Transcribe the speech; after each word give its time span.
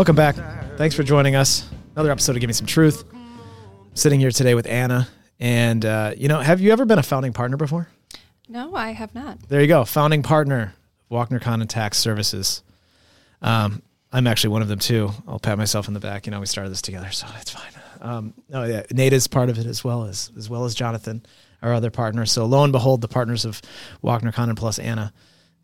Welcome 0.00 0.16
back. 0.16 0.34
Thanks 0.78 0.94
for 0.94 1.02
joining 1.02 1.36
us. 1.36 1.68
Another 1.94 2.10
episode 2.10 2.34
of 2.34 2.40
Give 2.40 2.48
Me 2.48 2.54
Some 2.54 2.66
Truth. 2.66 3.04
Sitting 3.92 4.18
here 4.18 4.30
today 4.30 4.54
with 4.54 4.66
Anna. 4.66 5.06
And, 5.38 5.84
uh, 5.84 6.14
you 6.16 6.26
know, 6.26 6.40
have 6.40 6.58
you 6.62 6.72
ever 6.72 6.86
been 6.86 6.98
a 6.98 7.02
founding 7.02 7.34
partner 7.34 7.58
before? 7.58 7.86
No, 8.48 8.74
I 8.74 8.92
have 8.92 9.14
not. 9.14 9.46
There 9.50 9.60
you 9.60 9.66
go. 9.66 9.84
Founding 9.84 10.22
partner, 10.22 10.72
Walkner 11.10 11.38
Condon 11.38 11.68
Tax 11.68 11.98
Services. 11.98 12.62
Um, 13.42 13.82
I'm 14.10 14.26
actually 14.26 14.52
one 14.52 14.62
of 14.62 14.68
them 14.68 14.78
too. 14.78 15.10
I'll 15.28 15.38
pat 15.38 15.58
myself 15.58 15.86
in 15.86 15.92
the 15.92 16.00
back. 16.00 16.24
You 16.24 16.30
know, 16.30 16.40
we 16.40 16.46
started 16.46 16.70
this 16.70 16.80
together, 16.80 17.10
so 17.10 17.26
it's 17.38 17.50
fine. 17.50 17.82
Um, 18.00 18.32
no, 18.48 18.64
yeah, 18.64 18.84
Nate 18.90 19.12
is 19.12 19.26
part 19.26 19.50
of 19.50 19.58
it 19.58 19.66
as 19.66 19.84
well 19.84 20.04
as 20.04 20.32
as 20.34 20.48
well 20.48 20.64
as 20.64 20.74
Jonathan, 20.74 21.26
our 21.60 21.74
other 21.74 21.90
partner. 21.90 22.24
So 22.24 22.46
lo 22.46 22.64
and 22.64 22.72
behold, 22.72 23.02
the 23.02 23.08
partners 23.08 23.44
of 23.44 23.60
Walkner 24.02 24.32
Condon 24.32 24.56
plus 24.56 24.78
Anna 24.78 25.12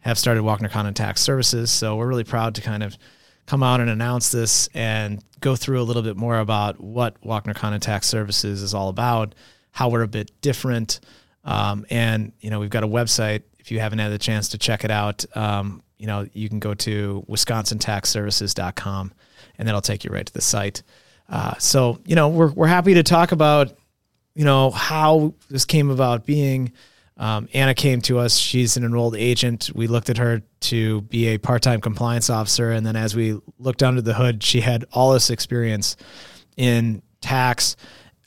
have 0.01 0.19
started 0.19 0.43
Walkner 0.43 0.71
Condon 0.71 0.93
Tax 0.93 1.23
Services. 1.23 1.71
So 1.71 1.97
we're 1.97 2.07
really 2.07 2.23
proud 2.23 2.55
to 2.57 2.61
kind 2.61 2.83
of 2.83 2.99
come 3.47 3.63
out 3.63 3.81
and 3.81 3.89
announce 3.89 4.31
this 4.31 4.69
and 4.75 5.23
go 5.41 5.57
through 5.57 5.81
a 5.81 5.85
little 5.85 6.03
bit 6.03 6.17
more 6.17 6.39
about 6.39 6.81
what 6.81 7.21
Walkner 7.23 7.81
Tax 7.81 8.07
Services 8.07 8.63
is 8.63 8.75
all 8.75 8.89
about, 8.89 9.35
how 9.71 9.89
we're 9.89 10.03
a 10.03 10.09
bit 10.09 10.31
different, 10.41 11.01
um, 11.45 11.87
and 11.91 12.33
you 12.41 12.51
know 12.51 12.61
we've 12.61 12.71
got 12.71 12.83
a 12.83 12.89
website. 12.89 13.43
If 13.59 13.71
you 13.71 13.81
haven't 13.81 13.99
had 13.99 14.13
the 14.13 14.19
chance 14.19 14.49
to 14.51 14.59
check 14.59 14.85
it 14.85 14.91
out, 14.91 15.25
um, 15.37 15.83
you 15.99 16.07
know 16.07 16.27
you 16.33 16.49
can 16.49 16.59
go 16.59 16.75
to 16.75 17.25
wisconsintaxservices.com, 17.29 19.13
and 19.59 19.69
that'll 19.69 19.81
take 19.81 20.05
you 20.05 20.11
right 20.11 20.27
to 20.27 20.33
the 20.33 20.41
site. 20.41 20.83
Uh, 21.29 21.55
so 21.59 22.01
you 22.05 22.17
know 22.17 22.29
we're 22.29 22.53
we're 22.53 22.67
happy 22.67 22.95
to 22.95 23.03
talk 23.03 23.33
about 23.33 23.77
you 24.35 24.45
know 24.45 24.71
how 24.71 25.35
this 25.49 25.65
came 25.65 25.91
about 25.91 26.27
being. 26.27 26.73
Um, 27.19 27.49
Anna 27.55 27.75
came 27.75 28.01
to 28.03 28.19
us. 28.19 28.37
She's 28.37 28.77
an 28.77 28.85
enrolled 28.85 29.17
agent. 29.17 29.71
We 29.75 29.87
looked 29.87 30.11
at 30.11 30.19
her 30.19 30.43
to 30.61 31.01
be 31.03 31.29
a 31.29 31.39
part-time 31.39 31.81
compliance 31.81 32.29
officer, 32.29 32.71
and 32.73 32.85
then 32.85 32.97
as 32.97 33.17
we 33.17 33.39
looked 33.59 33.83
under 33.83 34.03
the 34.03 34.15
hood, 34.15 34.43
she 34.43 34.61
had 34.61 34.85
all 34.93 35.13
this 35.13 35.31
experience 35.31 35.97
in 36.57 37.03
tax, 37.21 37.77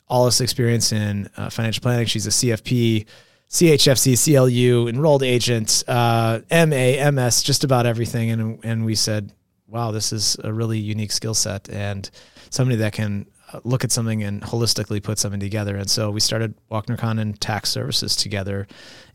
all 0.08 0.24
this 0.24 0.40
experience 0.40 0.92
in 0.92 1.28
uh, 1.36 1.50
financial 1.50 1.82
planning. 1.82 2.06
She's 2.06 2.26
a 2.26 2.30
CFP, 2.30 3.06
CHFC, 3.48 4.24
CLU, 4.24 4.88
enrolled 4.88 5.22
agent, 5.22 5.84
uh, 5.86 6.40
MA, 6.50 7.10
MS, 7.10 7.42
just 7.42 7.62
about 7.62 7.86
everything. 7.86 8.30
And 8.30 8.64
and 8.64 8.84
we 8.84 8.96
said, 8.96 9.32
wow, 9.68 9.92
this 9.92 10.12
is 10.12 10.36
a 10.42 10.52
really 10.52 10.78
unique 10.78 11.12
skill 11.12 11.34
set 11.34 11.68
and 11.68 12.10
somebody 12.50 12.76
that 12.76 12.92
can 12.92 13.26
look 13.64 13.84
at 13.84 13.92
something 13.92 14.22
and 14.22 14.42
holistically 14.42 15.02
put 15.02 15.18
something 15.18 15.40
together. 15.40 15.76
And 15.76 15.90
so 15.90 16.10
we 16.10 16.20
started 16.20 16.54
Walkner 16.70 16.98
Condon 16.98 17.34
Tax 17.34 17.70
Services 17.70 18.16
together. 18.16 18.66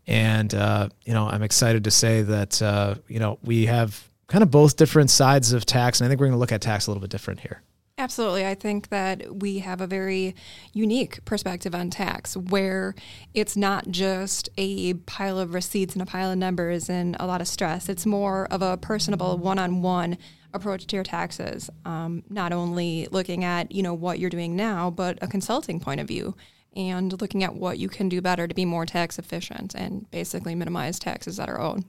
And, 0.07 0.53
uh, 0.53 0.89
you 1.05 1.13
know, 1.13 1.27
I'm 1.27 1.43
excited 1.43 1.83
to 1.85 1.91
say 1.91 2.21
that, 2.21 2.61
uh, 2.61 2.95
you 3.07 3.19
know, 3.19 3.39
we 3.43 3.65
have 3.65 4.09
kind 4.27 4.43
of 4.43 4.51
both 4.51 4.75
different 4.75 5.09
sides 5.09 5.53
of 5.53 5.65
tax. 5.65 5.99
And 5.99 6.05
I 6.05 6.09
think 6.09 6.19
we're 6.19 6.27
going 6.27 6.37
to 6.37 6.39
look 6.39 6.51
at 6.51 6.61
tax 6.61 6.87
a 6.87 6.91
little 6.91 7.01
bit 7.01 7.09
different 7.09 7.39
here. 7.41 7.61
Absolutely. 7.97 8.45
I 8.45 8.55
think 8.55 8.89
that 8.89 9.37
we 9.37 9.59
have 9.59 9.79
a 9.79 9.87
very 9.87 10.35
unique 10.73 11.23
perspective 11.23 11.73
on 11.73 11.89
tax 11.89 12.35
where 12.35 12.93
it's 13.33 13.55
not 13.55 13.87
just 13.87 14.49
a 14.57 14.95
pile 14.95 15.39
of 15.39 15.53
receipts 15.53 15.93
and 15.93 16.01
a 16.01 16.05
pile 16.05 16.29
of 16.29 16.37
numbers 16.37 16.89
and 16.89 17.15
a 17.21 17.25
lot 17.25 17.39
of 17.39 17.47
stress. 17.47 17.87
It's 17.87 18.05
more 18.05 18.47
of 18.51 18.61
a 18.61 18.75
personable 18.75 19.37
one 19.37 19.57
on 19.57 19.81
one 19.81 20.17
approach 20.55 20.87
to 20.87 20.95
your 20.95 21.03
taxes. 21.03 21.69
Um, 21.85 22.23
not 22.29 22.51
only 22.51 23.07
looking 23.11 23.43
at, 23.43 23.71
you 23.71 23.83
know, 23.83 23.93
what 23.93 24.19
you're 24.19 24.29
doing 24.29 24.55
now, 24.55 24.89
but 24.89 25.17
a 25.21 25.27
consulting 25.27 25.79
point 25.79 25.99
of 25.99 26.07
view 26.07 26.35
and 26.75 27.19
looking 27.21 27.43
at 27.43 27.55
what 27.55 27.77
you 27.77 27.87
can 27.87 28.09
do 28.09 28.21
better 28.21 28.47
to 28.47 28.53
be 28.53 28.65
more 28.65 28.85
tax 28.85 29.17
efficient 29.17 29.75
and 29.75 30.09
basically 30.11 30.55
minimize 30.55 30.99
taxes 30.99 31.37
that 31.37 31.49
are 31.49 31.59
owed. 31.59 31.83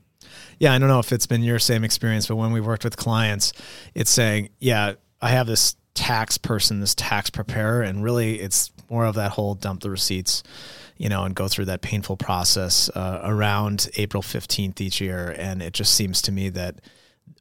Yeah, 0.58 0.72
I 0.72 0.78
don't 0.78 0.88
know 0.88 0.98
if 0.98 1.12
it's 1.12 1.26
been 1.26 1.42
your 1.42 1.58
same 1.58 1.84
experience, 1.84 2.26
but 2.26 2.36
when 2.36 2.52
we 2.52 2.60
worked 2.60 2.84
with 2.84 2.96
clients, 2.96 3.52
it's 3.94 4.10
saying, 4.10 4.50
yeah, 4.58 4.94
I 5.20 5.30
have 5.30 5.46
this 5.46 5.76
tax 5.94 6.38
person, 6.38 6.80
this 6.80 6.94
tax 6.94 7.30
preparer, 7.30 7.82
and 7.82 8.02
really 8.02 8.40
it's 8.40 8.70
more 8.90 9.06
of 9.06 9.14
that 9.16 9.32
whole 9.32 9.54
dump 9.54 9.82
the 9.82 9.90
receipts, 9.90 10.42
you 10.96 11.08
know, 11.08 11.24
and 11.24 11.34
go 11.34 11.48
through 11.48 11.64
that 11.66 11.80
painful 11.82 12.16
process 12.16 12.88
uh, 12.90 13.20
around 13.24 13.88
April 13.96 14.22
15th 14.22 14.80
each 14.80 15.00
year. 15.00 15.34
And 15.36 15.62
it 15.62 15.72
just 15.72 15.94
seems 15.94 16.22
to 16.22 16.32
me 16.32 16.48
that 16.50 16.80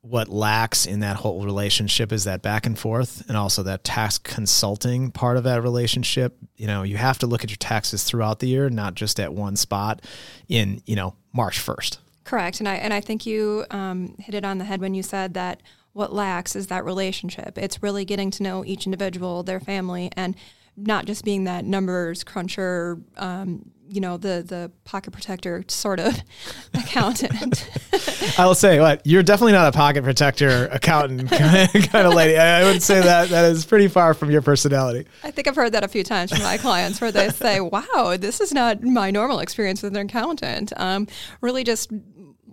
what 0.02 0.28
lacks 0.28 0.86
in 0.86 1.00
that 1.00 1.16
whole 1.16 1.44
relationship 1.44 2.12
is 2.12 2.26
that 2.26 2.42
back 2.44 2.66
and 2.68 2.78
forth 2.78 3.24
and 3.28 3.36
also 3.36 3.64
that 3.64 3.84
tax 3.84 4.20
consulting 4.20 5.10
part 5.10 5.36
of 5.36 5.44
that 5.44 5.64
relationship. 5.64 6.38
You 6.58 6.68
know, 6.68 6.84
you 6.84 6.98
have 6.98 7.18
to 7.20 7.28
look 7.28 7.44
at 7.44 7.50
your 7.50 7.58
taxes 7.58 8.04
throughout 8.04 8.40
the 8.40 8.48
year, 8.48 8.70
not 8.70 8.94
just 8.94 9.20
at 9.20 9.34
one 9.34 9.56
spot 9.56 10.02
in, 10.48 10.82
you 10.86 10.96
know, 10.96 11.16
March 11.34 11.60
1st. 11.60 11.98
Correct. 12.24 12.60
And 12.60 12.70
I, 12.70 12.76
and 12.76 12.94
I 12.94 13.02
think 13.02 13.26
you 13.26 13.66
um, 13.72 14.16
hit 14.20 14.36
it 14.36 14.46
on 14.46 14.60
the 14.60 14.66
head 14.66 14.80
when 14.80 14.94
you 14.94 15.02
said 15.02 15.34
that 15.34 15.62
what 15.94 16.14
lacks 16.14 16.56
is 16.56 16.68
that 16.68 16.86
relationship. 16.86 17.58
It's 17.58 17.82
really 17.82 18.06
getting 18.06 18.30
to 18.32 18.44
know 18.44 18.66
each 18.66 18.86
individual, 18.86 19.44
their 19.44 19.60
family, 19.60 20.12
and 20.16 20.36
not 20.78 21.06
just 21.06 21.24
being 21.24 21.46
that 21.46 21.66
numbers 21.66 22.24
cruncher, 22.24 23.00
um, 23.18 23.72
you 23.88 24.02
know, 24.02 24.18
the 24.18 24.44
the 24.46 24.72
pocket 24.84 25.12
protector 25.12 25.64
sort 25.68 26.00
of 26.00 26.20
accountant. 26.74 27.70
I 28.40 28.46
will 28.46 28.56
say, 28.56 28.80
what 28.80 29.02
you're 29.06 29.24
definitely 29.24 29.54
not 29.54 29.68
a 29.68 29.78
pocket 29.78 30.04
protector 30.04 30.68
accountant 30.72 31.30
kind 31.32 32.08
of 32.08 32.14
lady. 32.14 32.38
I 32.38 32.64
would 32.64 32.82
say 32.82 33.02
that 33.02 33.30
that 33.30 33.46
is 33.52 33.66
pretty 33.66 33.88
far 33.88 34.14
from 34.14 34.32
your 34.32 34.42
personality. 34.42 35.08
I 35.24 35.32
think 35.32 35.48
I've 35.48 35.56
heard 35.56 35.74
that 35.74 35.84
a 35.84 35.88
few 35.88 36.04
times 36.04 36.32
from 36.32 36.44
my 36.44 36.58
clients, 36.58 37.02
where 37.02 37.12
they 37.12 37.30
say, 37.30 37.60
"Wow, 37.60 38.16
this 38.20 38.42
is 38.42 38.54
not 38.54 38.82
my 38.82 39.12
normal 39.12 39.40
experience 39.40 39.82
with 39.82 39.96
an 39.96 40.06
accountant." 40.06 40.74
Um, 40.78 41.08
really, 41.42 41.64
just 41.64 41.92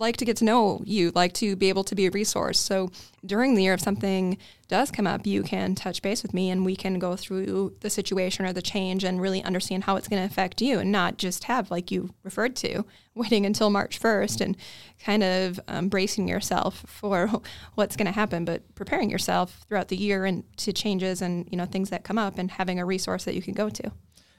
like 0.03 0.19
to 0.19 0.25
get 0.25 0.37
to 0.39 0.45
know 0.45 0.83
you, 0.85 1.13
like 1.15 1.33
to 1.33 1.57
be 1.57 1.69
able 1.69 1.85
to 1.85 1.95
be 1.95 2.07
a 2.07 2.11
resource. 2.11 2.59
So 2.59 2.91
during 3.25 3.55
the 3.55 3.63
year, 3.63 3.75
if 3.75 3.81
something 3.81 4.37
does 4.69 4.91
come 4.91 5.07
up, 5.07 5.27
you 5.27 5.43
can 5.43 5.75
touch 5.75 6.03
base 6.03 6.23
with 6.23 6.35
me 6.35 6.51
and 6.51 6.65
we 6.65 6.75
can 6.75 6.99
go 6.99 7.15
through 7.15 7.77
the 7.81 7.89
situation 7.89 8.45
or 8.45 8.53
the 8.53 8.61
change 8.61 9.05
and 9.05 9.21
really 9.21 9.43
understand 9.45 9.85
how 9.85 9.97
it's 9.97 10.09
going 10.09 10.21
to 10.21 10.31
affect 10.31 10.61
you 10.61 10.81
and 10.81 10.91
not 10.91 11.19
just 11.19 11.45
have, 11.45 11.71
like 11.71 11.91
you 11.91 12.11
referred 12.25 12.57
to, 12.57 12.85
waiting 13.15 13.47
until 13.47 13.71
March 13.71 14.01
1st 14.01 14.41
and 14.41 14.57
kind 14.99 15.23
of 15.23 15.61
um, 15.69 15.89
bracing 15.89 16.27
yourself 16.27 16.85
for 16.89 17.31
what's 17.77 17.97
going 17.97 18.07
to 18.07 18.13
happen, 18.13 18.45
but 18.45 18.75
preparing 18.75 19.09
yourself 19.09 19.61
throughout 19.69 19.89
the 19.89 19.97
year 19.97 20.27
and 20.27 20.45
to 20.59 20.73
changes 20.73 21.23
and, 21.23 21.49
you 21.51 21.57
know, 21.57 21.65
things 21.65 21.91
that 21.91 22.03
come 22.03 22.19
up 22.19 22.39
and 22.39 22.51
having 22.51 22.81
a 22.81 22.85
resource 22.85 23.25
that 23.25 23.35
you 23.35 23.43
can 23.43 23.55
go 23.55 23.71
to. 23.71 23.93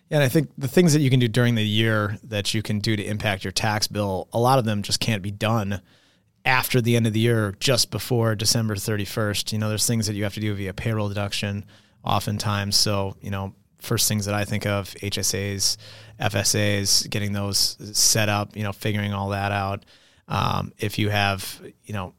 Yeah, 0.10 0.18
and 0.18 0.24
I 0.24 0.30
think 0.30 0.50
the 0.58 0.68
things 0.68 0.94
that 0.94 1.00
you 1.00 1.10
can 1.10 1.20
do 1.20 1.28
during 1.28 1.56
the 1.56 1.66
year 1.66 2.18
that 2.24 2.54
you 2.54 2.62
can 2.62 2.80
do 2.80 2.96
to 2.96 3.04
impact 3.04 3.44
your 3.44 3.52
tax 3.52 3.88
bill, 3.88 4.28
a 4.34 4.40
lot 4.40 4.60
of 4.60 4.66
them 4.66 4.84
just 4.84 5.00
can't 5.00 5.22
be 5.22 5.32
done 5.32 5.82
after 6.46 6.82
the 6.82 6.96
end 6.96 7.08
of 7.08 7.14
the 7.14 7.20
year, 7.20 7.56
just 7.60 7.90
before 7.90 8.36
December 8.36 8.76
31st. 8.76 9.54
You 9.54 9.60
know, 9.60 9.70
there's 9.70 9.88
things 9.88 10.08
that 10.08 10.14
you 10.14 10.24
have 10.24 10.34
to 10.34 10.40
do 10.40 10.54
via 10.54 10.74
payroll 10.74 11.08
deduction 11.08 11.66
oftentimes. 12.04 12.76
So, 12.76 13.16
you 13.22 13.32
know, 13.32 13.54
first 13.80 14.08
things 14.08 14.26
that 14.26 14.36
I 14.36 14.46
think 14.46 14.66
of 14.66 14.94
HSAs, 14.96 15.78
FSAs, 16.20 17.10
getting 17.10 17.34
those 17.34 17.78
set 17.98 18.30
up, 18.30 18.56
you 18.56 18.64
know, 18.64 18.74
figuring 18.74 19.14
all 19.14 19.30
that 19.30 19.52
out. 19.52 19.86
Um, 20.28 20.74
if 20.78 21.00
you 21.00 21.10
have, 21.10 21.62
you 21.84 21.94
know, 21.94 22.14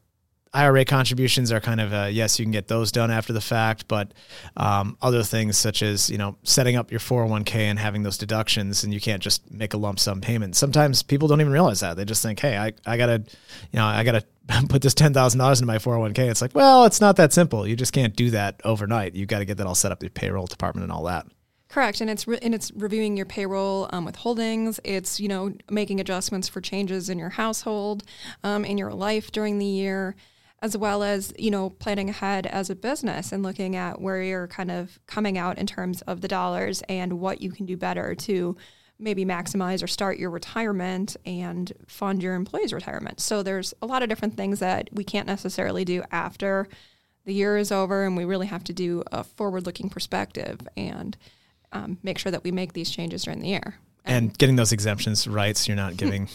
IRA 0.55 0.85
contributions 0.85 1.51
are 1.51 1.59
kind 1.59 1.81
of 1.81 1.91
a, 1.91 2.09
yes, 2.09 2.39
you 2.39 2.45
can 2.45 2.51
get 2.51 2.69
those 2.69 2.91
done 2.91 3.11
after 3.11 3.33
the 3.33 3.41
fact, 3.41 3.87
but 3.89 4.13
um, 4.55 4.97
other 5.01 5.21
things 5.21 5.57
such 5.57 5.83
as 5.83 6.09
you 6.09 6.17
know 6.17 6.37
setting 6.43 6.77
up 6.77 6.91
your 6.91 7.01
401k 7.01 7.55
and 7.55 7.77
having 7.77 8.03
those 8.03 8.17
deductions, 8.17 8.83
and 8.83 8.93
you 8.93 9.01
can't 9.01 9.21
just 9.21 9.51
make 9.51 9.73
a 9.73 9.77
lump 9.77 9.99
sum 9.99 10.21
payment. 10.21 10.55
Sometimes 10.55 11.03
people 11.03 11.27
don't 11.27 11.41
even 11.41 11.51
realize 11.51 11.81
that 11.81 11.97
they 11.97 12.05
just 12.05 12.23
think, 12.23 12.39
hey, 12.39 12.57
I, 12.57 12.73
I 12.85 12.95
gotta, 12.95 13.23
you 13.71 13.79
know, 13.79 13.85
I 13.85 14.03
gotta 14.03 14.23
put 14.69 14.81
this 14.81 14.93
ten 14.93 15.13
thousand 15.13 15.39
dollars 15.39 15.59
into 15.59 15.67
my 15.67 15.77
401k. 15.77 16.19
It's 16.29 16.41
like, 16.41 16.55
well, 16.55 16.85
it's 16.85 17.01
not 17.01 17.17
that 17.17 17.33
simple. 17.33 17.67
You 17.67 17.75
just 17.75 17.91
can't 17.91 18.15
do 18.15 18.29
that 18.29 18.61
overnight. 18.63 19.13
You 19.13 19.25
got 19.25 19.39
to 19.39 19.45
get 19.45 19.57
that 19.57 19.67
all 19.67 19.75
set 19.75 19.91
up, 19.91 20.01
your 20.01 20.09
payroll 20.09 20.47
department 20.47 20.83
and 20.83 20.91
all 20.91 21.03
that. 21.03 21.27
Correct, 21.67 21.99
and 21.99 22.09
it's 22.09 22.25
re- 22.25 22.39
and 22.41 22.55
it's 22.55 22.71
reviewing 22.71 23.17
your 23.17 23.25
payroll 23.25 23.89
um, 23.91 24.07
withholdings. 24.07 24.79
It's 24.85 25.19
you 25.19 25.27
know 25.27 25.53
making 25.69 25.99
adjustments 25.99 26.47
for 26.47 26.61
changes 26.61 27.09
in 27.09 27.19
your 27.19 27.31
household, 27.31 28.03
um, 28.45 28.63
in 28.63 28.77
your 28.77 28.93
life 28.93 29.31
during 29.31 29.59
the 29.59 29.65
year 29.65 30.15
as 30.61 30.75
well 30.77 31.03
as 31.03 31.33
you 31.37 31.51
know 31.51 31.69
planning 31.69 32.09
ahead 32.09 32.45
as 32.47 32.69
a 32.69 32.75
business 32.75 33.31
and 33.31 33.43
looking 33.43 33.75
at 33.75 34.01
where 34.01 34.21
you're 34.21 34.47
kind 34.47 34.71
of 34.71 34.99
coming 35.05 35.37
out 35.37 35.57
in 35.57 35.65
terms 35.67 36.01
of 36.03 36.21
the 36.21 36.27
dollars 36.27 36.81
and 36.89 37.19
what 37.19 37.41
you 37.41 37.51
can 37.51 37.65
do 37.65 37.77
better 37.77 38.15
to 38.15 38.55
maybe 38.97 39.25
maximize 39.25 39.83
or 39.83 39.87
start 39.87 40.17
your 40.17 40.29
retirement 40.29 41.17
and 41.25 41.73
fund 41.85 42.23
your 42.23 42.33
employees 42.33 42.71
retirement. 42.71 43.19
So 43.19 43.43
there's 43.43 43.73
a 43.81 43.85
lot 43.85 44.03
of 44.03 44.09
different 44.09 44.37
things 44.37 44.59
that 44.59 44.89
we 44.93 45.03
can't 45.03 45.27
necessarily 45.27 45.83
do 45.83 46.01
after 46.11 46.67
the 47.25 47.33
year 47.33 47.57
is 47.57 47.71
over 47.71 48.05
and 48.05 48.15
we 48.15 48.23
really 48.23 48.47
have 48.47 48.63
to 48.65 48.73
do 48.73 49.03
a 49.11 49.23
forward 49.23 49.65
looking 49.65 49.89
perspective 49.89 50.59
and 50.77 51.17
um, 51.73 51.97
make 52.03 52.17
sure 52.17 52.31
that 52.31 52.43
we 52.43 52.51
make 52.51 52.71
these 52.71 52.89
changes 52.89 53.23
during 53.23 53.41
the 53.41 53.49
year 53.49 53.75
and 54.05 54.37
getting 54.37 54.55
those 54.55 54.71
exemptions 54.71 55.27
rights 55.27 55.67
you're 55.67 55.75
not 55.77 55.97
giving 55.97 56.29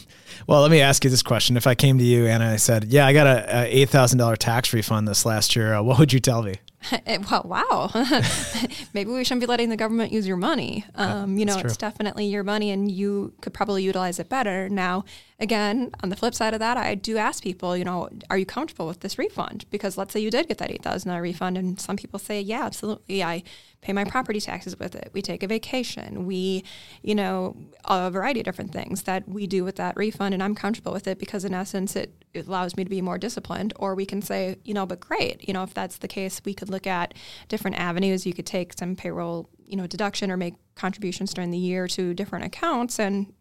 well 0.46 0.62
let 0.62 0.70
me 0.70 0.81
ask 0.81 1.05
you 1.05 1.11
this 1.11 1.22
question. 1.22 1.56
If 1.56 1.67
i 1.67 1.75
came 1.75 1.99
to 1.99 2.05
you 2.05 2.26
and 2.26 2.43
i 2.43 2.56
said 2.56 2.84
yeah 2.84 3.06
i 3.06 3.12
got 3.12 3.26
a, 3.26 3.64
a 3.64 3.87
$8000 3.87 4.37
tax 4.38 4.72
refund 4.72 5.08
this 5.08 5.25
last 5.25 5.56
year 5.56 5.75
uh, 5.75 5.82
what 5.82 5.99
would 5.99 6.12
you 6.12 6.20
tell 6.20 6.43
me 6.43 6.56
well, 7.31 7.43
wow. 7.44 7.91
Maybe 8.94 9.11
we 9.11 9.25
shouldn't 9.25 9.43
be 9.43 9.47
letting 9.47 9.69
the 9.69 9.77
government 9.77 10.12
use 10.12 10.27
your 10.27 10.37
money. 10.37 10.85
Um, 10.94 11.37
you 11.37 11.44
know, 11.44 11.59
it's 11.59 11.77
definitely 11.77 12.27
your 12.27 12.43
money 12.43 12.71
and 12.71 12.91
you 12.91 13.35
could 13.41 13.53
probably 13.53 13.82
utilize 13.82 14.19
it 14.19 14.29
better. 14.29 14.69
Now, 14.69 15.05
again, 15.38 15.91
on 16.03 16.09
the 16.09 16.17
flip 16.17 16.35
side 16.35 16.55
of 16.55 16.61
that, 16.61 16.77
I 16.77 16.94
do 16.94 17.19
ask 17.19 17.43
people, 17.43 17.77
you 17.77 17.85
know, 17.85 18.09
are 18.31 18.38
you 18.38 18.47
comfortable 18.47 18.87
with 18.87 19.00
this 19.00 19.19
refund? 19.19 19.67
Because 19.71 19.99
let's 19.99 20.12
say 20.12 20.21
you 20.21 20.31
did 20.31 20.49
get 20.49 20.59
that 20.59 20.71
$8,000 20.71 21.21
refund 21.21 21.59
and 21.59 21.79
some 21.79 21.97
people 21.97 22.19
say, 22.19 22.41
yeah, 22.41 22.65
absolutely. 22.65 23.23
I 23.23 23.43
pay 23.83 23.93
my 23.93 24.05
property 24.05 24.41
taxes 24.41 24.79
with 24.79 24.94
it. 24.94 25.11
We 25.12 25.23
take 25.23 25.43
a 25.43 25.47
vacation. 25.47 26.26
We, 26.26 26.65
you 27.03 27.15
know, 27.15 27.56
a 27.85 28.11
variety 28.11 28.41
of 28.41 28.44
different 28.44 28.73
things 28.73 29.03
that 29.03 29.29
we 29.29 29.47
do 29.47 29.65
with 29.65 29.76
that 29.76 29.97
refund 29.97 30.35
and 30.35 30.43
I'm 30.43 30.55
comfortable 30.55 30.93
with 30.93 31.06
it 31.06 31.19
because 31.19 31.44
in 31.44 31.55
essence 31.55 31.97
it, 31.97 32.15
it 32.35 32.47
allows 32.47 32.76
me 32.76 32.85
to 32.85 32.91
be 32.91 33.03
more 33.03 33.19
disciplined. 33.19 33.73
Or 33.76 33.94
we 33.94 34.06
can 34.06 34.23
say, 34.23 34.56
you 34.65 34.75
know, 34.75 34.87
but 34.87 35.00
great, 35.00 35.47
you 35.47 35.55
know, 35.55 35.62
if 35.62 35.75
that's 35.75 35.99
the 35.99 36.09
case, 36.09 36.41
we 36.44 36.55
could 36.55 36.69
look 36.70 36.87
at 36.87 37.14
different 37.49 37.78
avenues. 37.78 38.26
You 38.26 38.32
could 38.32 38.46
take 38.46 38.72
some 38.78 38.96
payroll, 38.96 39.49
you 39.67 39.76
know, 39.76 39.87
deduction 39.87 40.31
or 40.31 40.37
make 40.37 40.55
contributions 40.75 41.34
during 41.34 41.50
the 41.50 41.58
year 41.58 41.87
to 41.88 42.14
different 42.14 42.44
accounts 42.44 42.99
and 42.99 43.32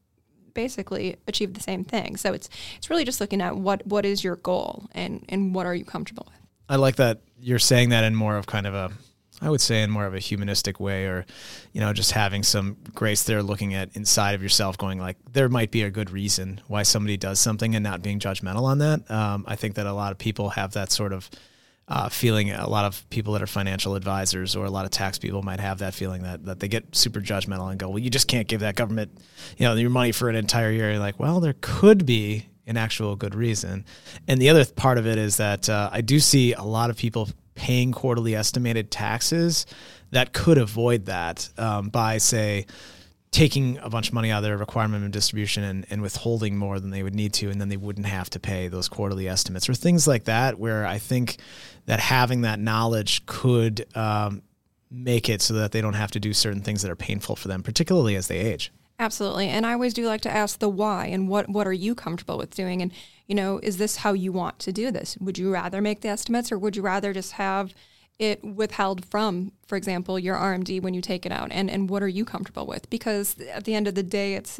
basically 0.54 1.16
achieve 1.28 1.54
the 1.54 1.62
same 1.62 1.84
thing. 1.84 2.18
So 2.18 2.34
it's 2.34 2.50
it's 2.78 2.90
really 2.90 3.06
just 3.06 3.22
looking 3.22 3.42
at 3.42 3.56
what 3.56 3.86
what 3.88 4.06
is 4.06 4.24
your 4.24 4.36
goal 4.38 4.88
and 4.94 5.26
and 5.30 5.56
what 5.56 5.66
are 5.66 5.76
you 5.76 5.86
comfortable 5.86 6.28
with. 6.30 6.40
I 6.68 6.76
like 6.76 6.98
that 6.98 7.22
you're 7.40 7.60
saying 7.60 7.90
that 7.90 8.04
in 8.04 8.16
more 8.16 8.38
of 8.38 8.46
kind 8.46 8.68
of 8.68 8.74
a 8.74 8.92
I 9.42 9.50
would 9.50 9.62
say 9.62 9.84
in 9.84 9.90
more 9.90 10.06
of 10.06 10.14
a 10.14 10.20
humanistic 10.20 10.80
way 10.80 11.06
or 11.06 11.26
you 11.72 11.80
know 11.80 11.94
just 11.94 12.12
having 12.12 12.44
some 12.44 12.78
grace 12.94 13.24
there 13.24 13.42
looking 13.42 13.74
at 13.74 13.96
inside 13.96 14.36
of 14.36 14.44
yourself 14.44 14.78
going 14.78 15.00
like 15.00 15.18
there 15.32 15.50
might 15.50 15.72
be 15.72 15.84
a 15.84 15.90
good 15.90 16.12
reason 16.12 16.62
why 16.68 16.84
somebody 16.84 17.18
does 17.18 17.40
something 17.40 17.76
and 17.76 17.84
not 17.84 18.02
being 18.02 18.20
judgmental 18.20 18.64
on 18.64 18.80
that. 18.80 19.10
Um, 19.10 19.46
I 19.48 19.56
think 19.56 19.76
that 19.76 19.86
a 19.86 19.94
lot 19.94 20.12
of 20.12 20.18
people 20.18 20.50
have 20.50 20.74
that 20.74 20.92
sort 20.92 21.14
of 21.14 21.30
uh, 21.90 22.08
feeling 22.08 22.52
a 22.52 22.70
lot 22.70 22.86
of 22.86 23.10
people 23.10 23.34
that 23.34 23.42
are 23.42 23.48
financial 23.48 23.96
advisors 23.96 24.56
or 24.56 24.66
a 24.66 24.70
lot 24.70 24.86
of 24.86 24.92
tax 24.92 25.18
people 25.18 25.42
might 25.42 25.60
have 25.60 25.80
that 25.80 25.94
feeling 25.94 26.22
that, 26.22 26.46
that 26.46 26.60
they 26.60 26.68
get 26.68 26.96
super 26.96 27.20
judgmental 27.20 27.70
and 27.72 27.80
go, 27.80 27.90
well, 27.90 28.00
you 28.00 28.12
just 28.12 28.28
can't 28.28 28.48
give 28.48 28.60
that 28.60 28.76
government, 28.76 29.12
you 29.58 29.66
know, 29.66 29.74
your 29.74 29.90
money 29.90 30.12
for 30.12 30.30
an 30.30 30.36
entire 30.36 30.70
year. 30.70 30.92
You're 30.92 31.00
like, 31.00 31.20
well, 31.20 31.40
there 31.40 31.56
could 31.62 32.06
be 32.06 32.46
an 32.68 32.78
actual 32.78 33.16
good 33.16 33.34
reason. 33.34 33.84
And 34.28 34.40
the 34.40 34.50
other 34.50 34.64
part 34.66 35.00
of 35.00 35.08
it 35.08 35.18
is 35.18 35.38
that 35.38 35.68
uh, 35.68 35.90
I 35.92 36.02
do 36.02 36.20
see 36.20 36.54
a 36.54 36.62
lot 36.62 36.92
of 36.92 36.98
people 36.98 37.28
paying 37.56 37.92
quarterly 37.92 38.36
estimated 38.36 38.92
taxes 38.92 39.66
that 40.12 40.32
could 40.32 40.60
avoid 40.60 41.08
that 41.08 41.50
um, 41.58 41.90
by, 41.90 42.20
say, 42.20 42.68
taking 43.32 43.78
a 43.80 43.90
bunch 43.90 44.08
of 44.08 44.14
money 44.14 44.32
out 44.32 44.40
of 44.40 44.44
their 44.44 44.58
requirement 44.58 45.06
of 45.06 45.12
distribution 45.12 45.64
and, 45.64 45.86
and 45.90 46.02
withholding 46.02 46.58
more 46.58 46.80
than 46.80 46.90
they 46.90 47.04
would 47.04 47.14
need 47.14 47.34
to, 47.34 47.50
and 47.50 47.62
then 47.62 47.70
they 47.70 47.78
wouldn't 47.78 48.08
have 48.08 48.30
to 48.32 48.40
pay 48.40 48.68
those 48.68 48.88
quarterly 48.88 49.28
estimates 49.28 49.70
or 49.70 49.74
things 49.76 50.08
like 50.08 50.24
that, 50.24 50.58
where 50.58 50.86
I 50.86 50.98
think 50.98 51.38
that 51.86 52.00
having 52.00 52.42
that 52.42 52.60
knowledge 52.60 53.26
could 53.28 53.86
um, 53.96 54.42
make 54.90 55.30
it 55.30 55.42
so 55.42 55.54
that 55.56 55.72
they 55.72 55.82
don't 55.82 55.94
have 55.94 56.12
to 56.12 56.20
do 56.20 56.34
certain 56.34 56.62
things 56.62 56.82
that 56.82 56.90
are 56.90 56.96
painful 56.96 57.36
for 57.36 57.48
them, 57.48 57.62
particularly 57.62 58.16
as 58.16 58.28
they 58.28 58.40
age. 58.40 58.72
Absolutely. 58.98 59.48
And 59.48 59.66
I 59.66 59.74
always 59.74 59.94
do 59.94 60.06
like 60.08 60.22
to 60.22 60.32
ask 60.32 60.60
the 60.60 60.68
why 60.68 61.06
and 61.06 61.30
what, 61.30 61.48
what 61.48 61.68
are 61.68 61.74
you 61.74 61.96
comfortable 61.96 62.38
with 62.38 62.54
doing? 62.54 62.82
And, 62.82 62.92
you 63.28 63.36
know, 63.36 63.60
is 63.64 63.78
this 63.78 63.98
how 63.98 64.14
you 64.14 64.32
want 64.32 64.60
to 64.60 64.74
do 64.74 64.92
this? 64.92 65.18
Would 65.22 65.38
you 65.38 65.54
rather 65.54 65.82
make 65.82 66.02
the 66.02 66.10
estimates 66.10 66.52
or 66.52 66.60
would 66.60 66.76
you 66.76 66.82
rather 66.82 67.14
just 67.14 67.34
have 67.34 67.74
it 68.20 68.44
withheld 68.44 69.06
from, 69.06 69.54
for 69.66 69.78
example, 69.78 70.20
your 70.20 70.36
RMD 70.36 70.82
when 70.82 70.94
you 70.94 71.02
take 71.02 71.26
it 71.26 71.32
out? 71.32 71.52
And, 71.52 71.70
and 71.70 71.90
what 71.90 72.04
are 72.04 72.08
you 72.08 72.26
comfortable 72.26 72.68
with? 72.68 72.90
Because 72.90 73.40
at 73.40 73.64
the 73.64 73.74
end 73.74 73.88
of 73.88 73.96
the 73.96 74.04
day, 74.04 74.36
it's 74.36 74.60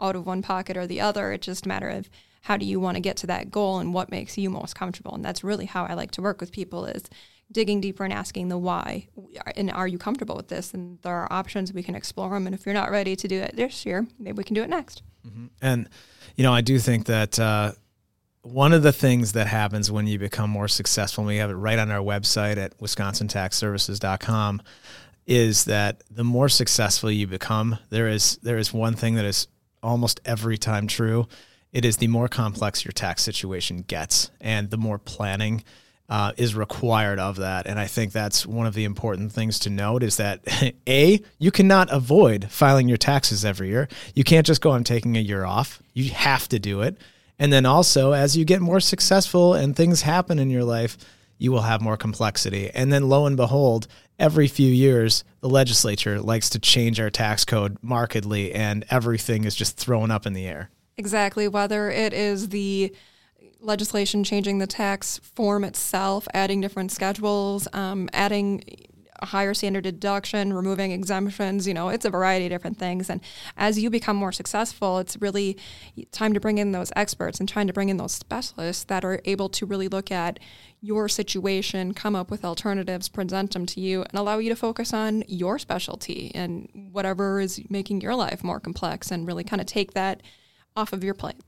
out 0.00 0.16
of 0.16 0.26
one 0.26 0.42
pocket 0.42 0.76
or 0.76 0.86
the 0.86 1.00
other. 1.00 1.32
It's 1.32 1.46
just 1.46 1.66
a 1.66 1.68
matter 1.68 1.88
of 1.88 2.08
how 2.42 2.56
do 2.56 2.66
you 2.66 2.78
want 2.78 2.96
to 2.96 3.00
get 3.00 3.16
to 3.16 3.26
that 3.26 3.50
goal 3.50 3.78
and 3.78 3.94
what 3.94 4.10
makes 4.10 4.36
you 4.36 4.50
most 4.50 4.74
comfortable. 4.74 5.14
And 5.14 5.24
that's 5.24 5.42
really 5.42 5.66
how 5.66 5.84
I 5.84 5.94
like 5.94 6.10
to 6.12 6.22
work 6.22 6.40
with 6.40 6.52
people 6.52 6.84
is 6.84 7.04
digging 7.50 7.80
deeper 7.80 8.04
and 8.04 8.12
asking 8.12 8.48
the 8.48 8.58
why. 8.58 9.08
And 9.56 9.70
are 9.70 9.88
you 9.88 9.98
comfortable 9.98 10.36
with 10.36 10.48
this? 10.48 10.74
And 10.74 10.98
there 11.02 11.14
are 11.14 11.32
options. 11.32 11.72
We 11.72 11.82
can 11.82 11.94
explore 11.94 12.30
them. 12.30 12.46
And 12.46 12.54
if 12.54 12.66
you're 12.66 12.74
not 12.74 12.90
ready 12.90 13.16
to 13.16 13.28
do 13.28 13.40
it 13.40 13.56
this 13.56 13.86
year, 13.86 14.06
maybe 14.18 14.36
we 14.36 14.44
can 14.44 14.54
do 14.54 14.62
it 14.62 14.68
next. 14.68 15.02
Mm-hmm. 15.26 15.46
And, 15.62 15.88
you 16.36 16.44
know, 16.44 16.52
I 16.52 16.60
do 16.60 16.78
think 16.78 17.06
that, 17.06 17.38
uh, 17.38 17.72
one 18.44 18.72
of 18.72 18.82
the 18.82 18.92
things 18.92 19.32
that 19.32 19.46
happens 19.46 19.90
when 19.90 20.06
you 20.06 20.18
become 20.18 20.50
more 20.50 20.68
successful, 20.68 21.22
and 21.22 21.28
we 21.28 21.38
have 21.38 21.50
it 21.50 21.54
right 21.54 21.78
on 21.78 21.90
our 21.90 22.00
website 22.00 22.58
at 22.58 22.78
wisconsintaxservices.com, 22.78 24.62
is 25.26 25.64
that 25.64 26.02
the 26.10 26.24
more 26.24 26.50
successful 26.50 27.10
you 27.10 27.26
become, 27.26 27.78
there 27.88 28.06
is 28.06 28.36
there 28.42 28.58
is 28.58 28.72
one 28.72 28.94
thing 28.94 29.14
that 29.14 29.24
is 29.24 29.48
almost 29.82 30.20
every 30.24 30.58
time 30.58 30.86
true. 30.86 31.26
It 31.72 31.84
is 31.84 31.96
the 31.96 32.08
more 32.08 32.28
complex 32.28 32.84
your 32.84 32.92
tax 32.92 33.22
situation 33.22 33.78
gets, 33.78 34.30
and 34.40 34.70
the 34.70 34.76
more 34.76 34.98
planning 34.98 35.64
uh, 36.08 36.32
is 36.36 36.54
required 36.54 37.18
of 37.18 37.36
that. 37.36 37.66
And 37.66 37.78
I 37.80 37.86
think 37.86 38.12
that's 38.12 38.44
one 38.44 38.66
of 38.66 38.74
the 38.74 38.84
important 38.84 39.32
things 39.32 39.58
to 39.60 39.70
note 39.70 40.02
is 40.02 40.18
that 40.18 40.40
a 40.88 41.20
you 41.38 41.50
cannot 41.50 41.90
avoid 41.90 42.50
filing 42.50 42.88
your 42.88 42.98
taxes 42.98 43.44
every 43.44 43.68
year. 43.68 43.88
You 44.14 44.24
can't 44.24 44.46
just 44.46 44.60
go, 44.60 44.72
I'm 44.72 44.84
taking 44.84 45.16
a 45.16 45.20
year 45.20 45.44
off. 45.44 45.82
You 45.94 46.10
have 46.10 46.46
to 46.48 46.58
do 46.58 46.82
it. 46.82 46.98
And 47.38 47.52
then 47.52 47.66
also, 47.66 48.12
as 48.12 48.36
you 48.36 48.44
get 48.44 48.60
more 48.60 48.80
successful 48.80 49.54
and 49.54 49.74
things 49.74 50.02
happen 50.02 50.38
in 50.38 50.50
your 50.50 50.64
life, 50.64 50.96
you 51.38 51.50
will 51.50 51.62
have 51.62 51.80
more 51.80 51.96
complexity. 51.96 52.70
And 52.70 52.92
then 52.92 53.08
lo 53.08 53.26
and 53.26 53.36
behold, 53.36 53.86
every 54.18 54.46
few 54.46 54.70
years, 54.70 55.24
the 55.40 55.48
legislature 55.48 56.20
likes 56.20 56.48
to 56.50 56.58
change 56.58 57.00
our 57.00 57.10
tax 57.10 57.44
code 57.44 57.76
markedly, 57.82 58.52
and 58.52 58.84
everything 58.88 59.44
is 59.44 59.54
just 59.54 59.76
thrown 59.76 60.10
up 60.10 60.26
in 60.26 60.32
the 60.32 60.46
air. 60.46 60.70
Exactly. 60.96 61.48
Whether 61.48 61.90
it 61.90 62.12
is 62.12 62.50
the 62.50 62.94
legislation 63.60 64.22
changing 64.22 64.58
the 64.58 64.66
tax 64.66 65.18
form 65.18 65.64
itself, 65.64 66.28
adding 66.34 66.60
different 66.60 66.92
schedules, 66.92 67.66
um, 67.72 68.08
adding 68.12 68.62
a 69.20 69.26
higher 69.26 69.54
standard 69.54 69.84
deduction, 69.84 70.52
removing 70.52 70.92
exemptions, 70.92 71.66
you 71.66 71.74
know, 71.74 71.88
it's 71.88 72.04
a 72.04 72.10
variety 72.10 72.46
of 72.46 72.50
different 72.50 72.78
things. 72.78 73.08
And 73.08 73.20
as 73.56 73.78
you 73.78 73.90
become 73.90 74.16
more 74.16 74.32
successful, 74.32 74.98
it's 74.98 75.16
really 75.20 75.56
time 76.12 76.34
to 76.34 76.40
bring 76.40 76.58
in 76.58 76.72
those 76.72 76.92
experts 76.96 77.40
and 77.40 77.48
trying 77.48 77.66
to 77.66 77.72
bring 77.72 77.88
in 77.88 77.96
those 77.96 78.12
specialists 78.12 78.84
that 78.84 79.04
are 79.04 79.20
able 79.24 79.48
to 79.50 79.66
really 79.66 79.88
look 79.88 80.10
at 80.10 80.38
your 80.80 81.08
situation, 81.08 81.94
come 81.94 82.14
up 82.14 82.30
with 82.30 82.44
alternatives, 82.44 83.08
present 83.08 83.52
them 83.52 83.64
to 83.66 83.80
you, 83.80 84.02
and 84.02 84.14
allow 84.14 84.38
you 84.38 84.50
to 84.50 84.56
focus 84.56 84.92
on 84.92 85.24
your 85.26 85.58
specialty 85.58 86.30
and 86.34 86.68
whatever 86.92 87.40
is 87.40 87.60
making 87.70 88.00
your 88.00 88.14
life 88.14 88.44
more 88.44 88.60
complex 88.60 89.10
and 89.10 89.26
really 89.26 89.44
kind 89.44 89.60
of 89.60 89.66
take 89.66 89.94
that 89.94 90.22
off 90.76 90.92
of 90.92 91.02
your 91.02 91.14
plate. 91.14 91.40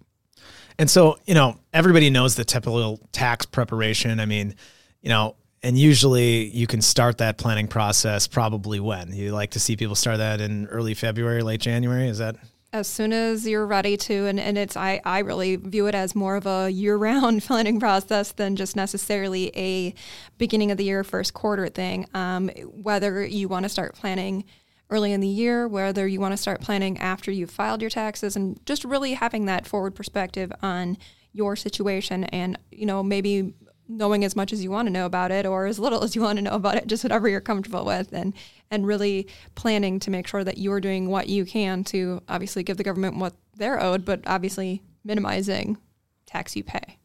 And 0.78 0.90
so, 0.90 1.18
you 1.26 1.34
know, 1.34 1.58
everybody 1.72 2.10
knows 2.10 2.36
the 2.36 2.44
typical 2.44 3.00
tax 3.12 3.46
preparation. 3.46 4.20
I 4.20 4.26
mean, 4.26 4.54
you 5.02 5.08
know, 5.08 5.36
and 5.62 5.78
usually 5.78 6.46
you 6.46 6.66
can 6.66 6.80
start 6.80 7.18
that 7.18 7.38
planning 7.38 7.68
process 7.68 8.26
probably 8.26 8.80
when? 8.80 9.12
You 9.12 9.32
like 9.32 9.52
to 9.52 9.60
see 9.60 9.76
people 9.76 9.94
start 9.94 10.18
that 10.18 10.40
in 10.40 10.66
early 10.66 10.94
February, 10.94 11.42
late 11.42 11.60
January. 11.60 12.08
Is 12.08 12.18
that? 12.18 12.36
As 12.72 12.86
soon 12.86 13.12
as 13.12 13.46
you're 13.46 13.66
ready 13.66 13.96
to 13.96 14.26
and, 14.26 14.38
and 14.38 14.58
it's 14.58 14.76
I, 14.76 15.00
I 15.04 15.20
really 15.20 15.56
view 15.56 15.86
it 15.86 15.94
as 15.94 16.14
more 16.14 16.36
of 16.36 16.46
a 16.46 16.68
year-round 16.68 17.42
planning 17.46 17.80
process 17.80 18.32
than 18.32 18.56
just 18.56 18.76
necessarily 18.76 19.50
a 19.56 19.94
beginning 20.36 20.70
of 20.70 20.76
the 20.76 20.84
year 20.84 21.02
first 21.04 21.32
quarter 21.32 21.68
thing. 21.68 22.06
Um, 22.12 22.48
whether 22.66 23.24
you 23.24 23.48
want 23.48 23.64
to 23.64 23.68
start 23.68 23.94
planning 23.94 24.44
early 24.90 25.12
in 25.12 25.20
the 25.20 25.26
year 25.26 25.66
whether 25.66 26.06
you 26.06 26.20
want 26.20 26.32
to 26.32 26.36
start 26.36 26.60
planning 26.60 26.96
after 26.98 27.30
you've 27.30 27.50
filed 27.50 27.80
your 27.80 27.90
taxes 27.90 28.36
and 28.36 28.64
just 28.66 28.84
really 28.84 29.14
having 29.14 29.46
that 29.46 29.66
forward 29.66 29.94
perspective 29.94 30.52
on 30.62 30.96
your 31.32 31.56
situation 31.56 32.24
and 32.24 32.58
you 32.70 32.86
know 32.86 33.02
maybe 33.02 33.52
knowing 33.88 34.24
as 34.24 34.34
much 34.34 34.52
as 34.52 34.62
you 34.62 34.70
want 34.70 34.86
to 34.86 34.92
know 34.92 35.06
about 35.06 35.30
it 35.30 35.46
or 35.46 35.66
as 35.66 35.78
little 35.78 36.02
as 36.02 36.16
you 36.16 36.22
want 36.22 36.36
to 36.36 36.42
know 36.42 36.52
about 36.54 36.76
it 36.76 36.86
just 36.86 37.04
whatever 37.04 37.28
you're 37.28 37.40
comfortable 37.40 37.84
with 37.84 38.12
and 38.12 38.34
and 38.70 38.86
really 38.86 39.26
planning 39.54 40.00
to 40.00 40.10
make 40.10 40.26
sure 40.26 40.42
that 40.42 40.58
you're 40.58 40.80
doing 40.80 41.08
what 41.08 41.28
you 41.28 41.44
can 41.44 41.84
to 41.84 42.20
obviously 42.28 42.62
give 42.62 42.76
the 42.76 42.84
government 42.84 43.16
what 43.16 43.34
they're 43.56 43.82
owed 43.82 44.04
but 44.04 44.20
obviously 44.26 44.82
minimizing 45.04 45.78
tax 46.26 46.56
you 46.56 46.64
pay. 46.64 46.98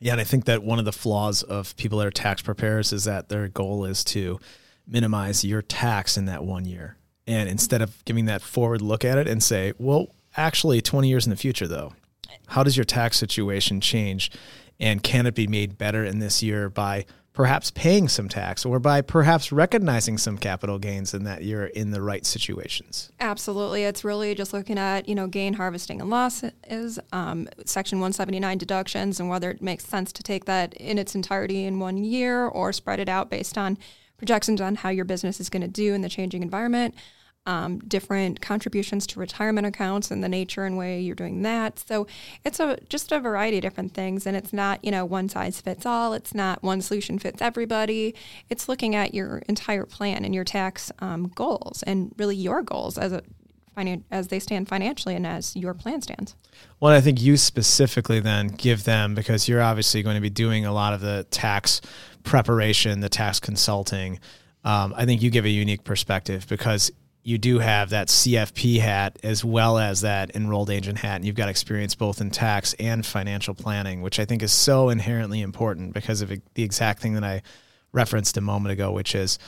Yeah 0.00 0.12
and 0.12 0.20
i 0.20 0.24
think 0.24 0.46
that 0.46 0.62
one 0.62 0.78
of 0.78 0.84
the 0.84 0.92
flaws 0.92 1.42
of 1.42 1.76
people 1.76 1.98
that 1.98 2.06
are 2.06 2.10
tax 2.10 2.42
preparers 2.42 2.92
is 2.92 3.04
that 3.04 3.28
their 3.28 3.48
goal 3.48 3.84
is 3.84 4.02
to 4.04 4.38
minimize 4.86 5.44
your 5.44 5.62
tax 5.62 6.16
in 6.18 6.26
that 6.26 6.44
one 6.44 6.66
year. 6.66 6.98
And 7.26 7.48
instead 7.48 7.80
of 7.80 8.04
giving 8.04 8.26
that 8.26 8.42
forward 8.42 8.82
look 8.82 9.04
at 9.04 9.18
it 9.18 9.26
and 9.26 9.42
say 9.42 9.72
well 9.78 10.08
actually 10.36 10.80
20 10.80 11.08
years 11.08 11.26
in 11.26 11.30
the 11.30 11.36
future 11.36 11.66
though 11.66 11.92
how 12.48 12.62
does 12.62 12.76
your 12.76 12.84
tax 12.84 13.16
situation 13.16 13.80
change 13.80 14.30
and 14.80 15.02
can 15.02 15.26
it 15.26 15.34
be 15.34 15.46
made 15.46 15.78
better 15.78 16.04
in 16.04 16.18
this 16.18 16.42
year 16.42 16.68
by 16.68 17.06
perhaps 17.34 17.72
paying 17.72 18.08
some 18.08 18.28
tax 18.28 18.64
or 18.64 18.78
by 18.78 19.02
perhaps 19.02 19.50
recognizing 19.50 20.16
some 20.16 20.38
capital 20.38 20.78
gains 20.78 21.12
in 21.12 21.24
that 21.24 21.42
you're 21.42 21.66
in 21.66 21.90
the 21.90 22.00
right 22.00 22.24
situations? 22.24 23.10
Absolutely. 23.18 23.82
It's 23.82 24.04
really 24.04 24.34
just 24.34 24.52
looking 24.52 24.78
at, 24.78 25.08
you 25.08 25.16
know, 25.16 25.26
gain 25.26 25.54
harvesting 25.54 26.00
and 26.00 26.08
losses, 26.08 26.98
um, 27.12 27.48
Section 27.66 27.98
179 27.98 28.56
deductions, 28.56 29.18
and 29.18 29.28
whether 29.28 29.50
it 29.50 29.60
makes 29.60 29.84
sense 29.84 30.12
to 30.12 30.22
take 30.22 30.44
that 30.44 30.74
in 30.74 30.96
its 30.96 31.14
entirety 31.14 31.64
in 31.64 31.80
one 31.80 31.98
year 31.98 32.46
or 32.46 32.72
spread 32.72 33.00
it 33.00 33.08
out 33.08 33.30
based 33.30 33.58
on 33.58 33.78
projections 34.16 34.60
on 34.60 34.76
how 34.76 34.88
your 34.88 35.04
business 35.04 35.40
is 35.40 35.50
going 35.50 35.60
to 35.62 35.68
do 35.68 35.92
in 35.92 36.02
the 36.02 36.08
changing 36.08 36.42
environment. 36.42 36.94
Um, 37.46 37.78
different 37.80 38.40
contributions 38.40 39.06
to 39.08 39.20
retirement 39.20 39.66
accounts 39.66 40.10
and 40.10 40.24
the 40.24 40.28
nature 40.28 40.64
and 40.64 40.78
way 40.78 41.00
you're 41.00 41.14
doing 41.14 41.42
that. 41.42 41.78
So 41.78 42.06
it's 42.44 42.60
a 42.60 42.78
just 42.88 43.12
a 43.12 43.20
variety 43.20 43.58
of 43.58 43.62
different 43.62 43.94
things, 43.94 44.26
and 44.26 44.36
it's 44.36 44.52
not 44.52 44.84
you 44.84 44.90
know 44.90 45.04
one 45.04 45.28
size 45.28 45.60
fits 45.60 45.84
all. 45.84 46.12
It's 46.14 46.34
not 46.34 46.62
one 46.62 46.80
solution 46.80 47.18
fits 47.18 47.42
everybody. 47.42 48.14
It's 48.48 48.68
looking 48.68 48.94
at 48.94 49.14
your 49.14 49.38
entire 49.48 49.84
plan 49.84 50.24
and 50.24 50.34
your 50.34 50.44
tax 50.44 50.90
um, 51.00 51.28
goals, 51.34 51.82
and 51.84 52.12
really 52.16 52.36
your 52.36 52.62
goals 52.62 52.98
as 52.98 53.12
a 53.12 53.22
as 54.10 54.28
they 54.28 54.38
stand 54.38 54.68
financially 54.68 55.14
and 55.16 55.26
as 55.26 55.56
your 55.56 55.74
plan 55.74 56.00
stands. 56.00 56.36
Well, 56.78 56.92
I 56.92 57.00
think 57.00 57.20
you 57.20 57.36
specifically 57.36 58.20
then 58.20 58.48
give 58.48 58.84
them 58.84 59.16
because 59.16 59.48
you're 59.48 59.60
obviously 59.60 60.02
going 60.02 60.14
to 60.14 60.20
be 60.20 60.30
doing 60.30 60.64
a 60.64 60.72
lot 60.72 60.94
of 60.94 61.00
the 61.00 61.26
tax 61.30 61.80
preparation, 62.22 63.00
the 63.00 63.08
tax 63.08 63.40
consulting. 63.40 64.20
Um, 64.64 64.94
I 64.96 65.04
think 65.04 65.22
you 65.22 65.30
give 65.30 65.44
a 65.44 65.50
unique 65.50 65.84
perspective 65.84 66.46
because 66.48 66.92
you 67.24 67.38
do 67.38 67.58
have 67.58 67.90
that 67.90 68.08
CFP 68.08 68.80
hat 68.80 69.18
as 69.22 69.42
well 69.42 69.78
as 69.78 70.02
that 70.02 70.36
enrolled 70.36 70.68
agent 70.68 70.98
hat, 70.98 71.16
and 71.16 71.24
you've 71.24 71.34
got 71.34 71.48
experience 71.48 71.94
both 71.94 72.20
in 72.20 72.30
tax 72.30 72.74
and 72.74 73.04
financial 73.04 73.54
planning, 73.54 74.02
which 74.02 74.20
I 74.20 74.26
think 74.26 74.42
is 74.42 74.52
so 74.52 74.90
inherently 74.90 75.40
important 75.40 75.94
because 75.94 76.20
of 76.20 76.28
the 76.28 76.62
exact 76.62 77.00
thing 77.00 77.14
that 77.14 77.24
I 77.24 77.42
referenced 77.92 78.36
a 78.36 78.42
moment 78.42 78.72
ago, 78.72 78.92
which 78.92 79.14
is, 79.14 79.38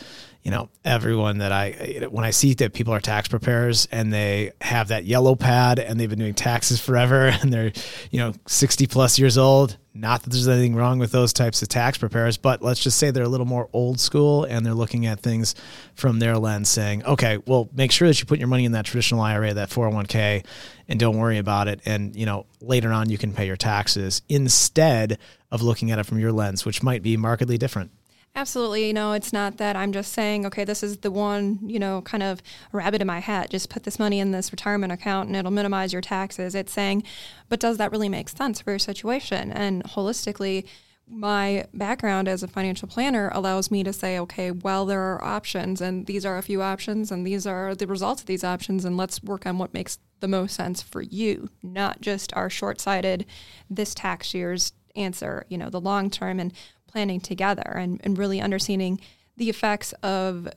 you 0.42 0.50
know, 0.50 0.70
everyone 0.84 1.38
that 1.38 1.52
I, 1.52 2.06
when 2.10 2.24
I 2.24 2.30
see 2.30 2.54
that 2.54 2.72
people 2.72 2.94
are 2.94 3.00
tax 3.00 3.28
preparers 3.28 3.86
and 3.90 4.10
they 4.10 4.52
have 4.62 4.88
that 4.88 5.04
yellow 5.04 5.34
pad 5.34 5.78
and 5.78 6.00
they've 6.00 6.08
been 6.08 6.18
doing 6.18 6.34
taxes 6.34 6.80
forever 6.80 7.26
and 7.42 7.52
they're, 7.52 7.72
you 8.10 8.20
know, 8.20 8.32
60 8.46 8.86
plus 8.86 9.18
years 9.18 9.36
old, 9.36 9.76
not 10.00 10.22
that 10.22 10.30
there's 10.30 10.48
anything 10.48 10.74
wrong 10.74 10.98
with 10.98 11.12
those 11.12 11.32
types 11.32 11.62
of 11.62 11.68
tax 11.68 11.98
preparers, 11.98 12.36
but 12.36 12.62
let's 12.62 12.82
just 12.82 12.98
say 12.98 13.10
they're 13.10 13.24
a 13.24 13.28
little 13.28 13.46
more 13.46 13.68
old 13.72 13.98
school 13.98 14.44
and 14.44 14.64
they're 14.64 14.74
looking 14.74 15.06
at 15.06 15.20
things 15.20 15.54
from 15.94 16.18
their 16.18 16.38
lens 16.38 16.68
saying, 16.68 17.04
okay, 17.04 17.38
well, 17.46 17.68
make 17.74 17.92
sure 17.92 18.08
that 18.08 18.20
you 18.20 18.26
put 18.26 18.38
your 18.38 18.48
money 18.48 18.64
in 18.64 18.72
that 18.72 18.84
traditional 18.84 19.20
IRA, 19.20 19.54
that 19.54 19.70
401k, 19.70 20.44
and 20.88 21.00
don't 21.00 21.18
worry 21.18 21.38
about 21.38 21.68
it. 21.68 21.80
And, 21.84 22.14
you 22.14 22.26
know, 22.26 22.46
later 22.60 22.92
on 22.92 23.10
you 23.10 23.18
can 23.18 23.32
pay 23.32 23.46
your 23.46 23.56
taxes 23.56 24.22
instead 24.28 25.18
of 25.50 25.62
looking 25.62 25.90
at 25.90 25.98
it 25.98 26.04
from 26.04 26.18
your 26.18 26.32
lens, 26.32 26.64
which 26.64 26.82
might 26.82 27.02
be 27.02 27.16
markedly 27.16 27.58
different. 27.58 27.90
Absolutely. 28.36 28.86
You 28.86 28.92
know, 28.92 29.12
it's 29.12 29.32
not 29.32 29.56
that 29.56 29.76
I'm 29.76 29.92
just 29.92 30.12
saying, 30.12 30.44
okay, 30.44 30.62
this 30.64 30.82
is 30.82 30.98
the 30.98 31.10
one, 31.10 31.58
you 31.62 31.78
know, 31.78 32.02
kind 32.02 32.22
of 32.22 32.42
rabbit 32.70 33.00
in 33.00 33.06
my 33.06 33.18
hat. 33.18 33.48
Just 33.48 33.70
put 33.70 33.84
this 33.84 33.98
money 33.98 34.20
in 34.20 34.30
this 34.30 34.52
retirement 34.52 34.92
account 34.92 35.28
and 35.28 35.36
it'll 35.36 35.50
minimize 35.50 35.90
your 35.94 36.02
taxes. 36.02 36.54
It's 36.54 36.70
saying, 36.70 37.02
but 37.48 37.60
does 37.60 37.78
that 37.78 37.90
really 37.90 38.10
make 38.10 38.28
sense 38.28 38.60
for 38.60 38.72
your 38.72 38.78
situation? 38.78 39.50
And 39.50 39.82
holistically, 39.84 40.66
my 41.08 41.64
background 41.72 42.28
as 42.28 42.42
a 42.42 42.48
financial 42.48 42.88
planner 42.88 43.30
allows 43.32 43.70
me 43.70 43.82
to 43.84 43.92
say, 43.92 44.18
okay, 44.18 44.50
well, 44.50 44.84
there 44.84 45.00
are 45.00 45.24
options, 45.24 45.80
and 45.80 46.04
these 46.04 46.26
are 46.26 46.36
a 46.36 46.42
few 46.42 46.60
options, 46.60 47.10
and 47.10 47.26
these 47.26 47.46
are 47.46 47.74
the 47.74 47.86
results 47.86 48.22
of 48.22 48.26
these 48.26 48.42
options, 48.44 48.84
and 48.84 48.96
let's 48.96 49.22
work 49.22 49.46
on 49.46 49.56
what 49.56 49.72
makes 49.72 49.98
the 50.18 50.26
most 50.28 50.56
sense 50.56 50.82
for 50.82 51.00
you, 51.00 51.48
not 51.62 52.00
just 52.00 52.34
our 52.34 52.50
short 52.50 52.80
sighted, 52.80 53.24
this 53.70 53.94
tax 53.94 54.34
year's 54.34 54.72
answer, 54.96 55.46
you 55.48 55.58
know, 55.58 55.70
the 55.70 55.80
long 55.80 56.10
term. 56.10 56.40
And 56.40 56.52
planning 56.96 57.20
together 57.20 57.74
and, 57.76 58.00
and 58.04 58.16
really 58.16 58.40
understanding 58.40 58.98
the 59.36 59.50
effects 59.50 59.92
of 60.02 60.48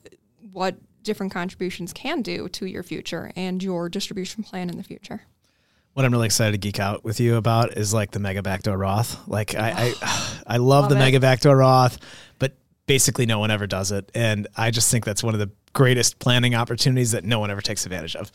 what 0.53 0.77
different 1.03 1.34
contributions 1.34 1.91
can 1.91 2.22
do 2.22 2.48
to 2.48 2.65
your 2.65 2.81
future 2.81 3.29
and 3.36 3.62
your 3.62 3.89
distribution 3.89 4.41
plan 4.41 4.69
in 4.69 4.77
the 4.77 4.84
future. 4.84 5.24
What 5.91 6.05
I'm 6.05 6.13
really 6.13 6.27
excited 6.27 6.53
to 6.53 6.58
geek 6.58 6.79
out 6.79 7.03
with 7.03 7.19
you 7.19 7.36
about 7.36 7.75
is 7.75 7.93
like 7.93 8.12
the 8.12 8.22
mega 8.22 8.41
backdoor 8.41 8.77
Roth. 8.77 9.27
Like 9.27 9.53
I, 9.53 9.93
I, 10.01 10.41
I 10.48 10.58
love, 10.58 10.84
love 10.84 10.89
the 10.91 10.96
it. 10.96 11.00
mega 11.00 11.19
backdoor 11.19 11.58
Roth, 11.58 12.00
but 12.39 12.53
basically 12.89 13.27
no 13.27 13.38
one 13.38 13.51
ever 13.51 13.67
does 13.67 13.91
it. 13.91 14.10
And 14.15 14.48
I 14.58 14.72
just 14.72 14.89
think 14.89 15.05
that's 15.05 15.24
one 15.24 15.36
of 15.36 15.39
the 15.39 15.51
greatest 15.74 16.17
planning 16.17 16.55
opportunities 16.55 17.12
that 17.12 17.24
no 17.24 17.39
one 17.39 17.51
ever 17.51 17.62
takes 17.62 17.86
advantage 17.86 18.15
of. 18.15 18.31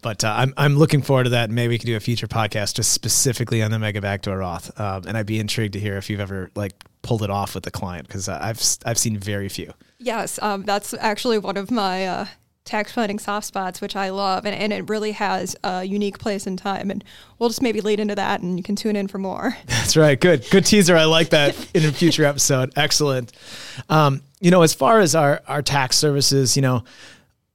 But 0.00 0.22
uh, 0.22 0.32
I'm 0.38 0.54
I'm 0.56 0.76
looking 0.76 1.02
forward 1.02 1.24
to 1.24 1.30
that. 1.30 1.50
Maybe 1.50 1.70
we 1.70 1.78
can 1.78 1.88
do 1.88 1.96
a 1.96 2.00
future 2.00 2.28
podcast 2.28 2.76
just 2.76 2.92
specifically 2.92 3.64
on 3.64 3.72
the 3.72 3.80
mega 3.80 4.00
backdoor 4.00 4.38
Roth. 4.38 4.80
Um, 4.80 5.02
and 5.08 5.18
I'd 5.18 5.26
be 5.26 5.40
intrigued 5.40 5.72
to 5.72 5.80
hear 5.80 5.96
if 5.96 6.08
you've 6.08 6.20
ever 6.20 6.52
like 6.54 6.84
pulled 7.02 7.24
it 7.24 7.30
off 7.30 7.56
with 7.56 7.64
the 7.64 7.72
client 7.72 8.06
because 8.06 8.28
I've 8.28 8.62
I've 8.84 8.96
seen 8.96 9.18
very 9.18 9.48
few. 9.48 9.72
Yes, 9.98 10.40
um, 10.40 10.62
that's 10.62 10.94
actually 10.94 11.38
one 11.38 11.56
of 11.56 11.72
my 11.72 12.06
uh, 12.06 12.26
tax 12.66 12.92
planning 12.92 13.18
soft 13.18 13.46
spots, 13.46 13.80
which 13.80 13.96
I 13.96 14.10
love, 14.10 14.44
and, 14.44 14.54
and 14.54 14.72
it 14.72 14.90
really 14.90 15.12
has 15.12 15.56
a 15.64 15.84
unique 15.84 16.18
place 16.18 16.46
in 16.46 16.56
time. 16.56 16.90
And 16.90 17.02
we'll 17.38 17.48
just 17.48 17.62
maybe 17.62 17.80
lead 17.80 18.00
into 18.00 18.14
that, 18.16 18.42
and 18.42 18.58
you 18.58 18.62
can 18.62 18.76
tune 18.76 18.96
in 18.96 19.08
for 19.08 19.18
more. 19.18 19.56
That's 19.66 19.96
right. 19.96 20.20
Good, 20.20 20.44
good 20.50 20.66
teaser. 20.66 20.96
I 20.96 21.04
like 21.04 21.30
that 21.30 21.56
in 21.74 21.84
a 21.84 21.92
future 21.92 22.24
episode. 22.24 22.72
Excellent. 22.76 23.32
Um, 23.88 24.22
you 24.40 24.50
know, 24.50 24.62
as 24.62 24.74
far 24.74 25.00
as 25.00 25.14
our 25.14 25.40
our 25.48 25.62
tax 25.62 25.96
services, 25.96 26.56
you 26.56 26.62
know, 26.62 26.84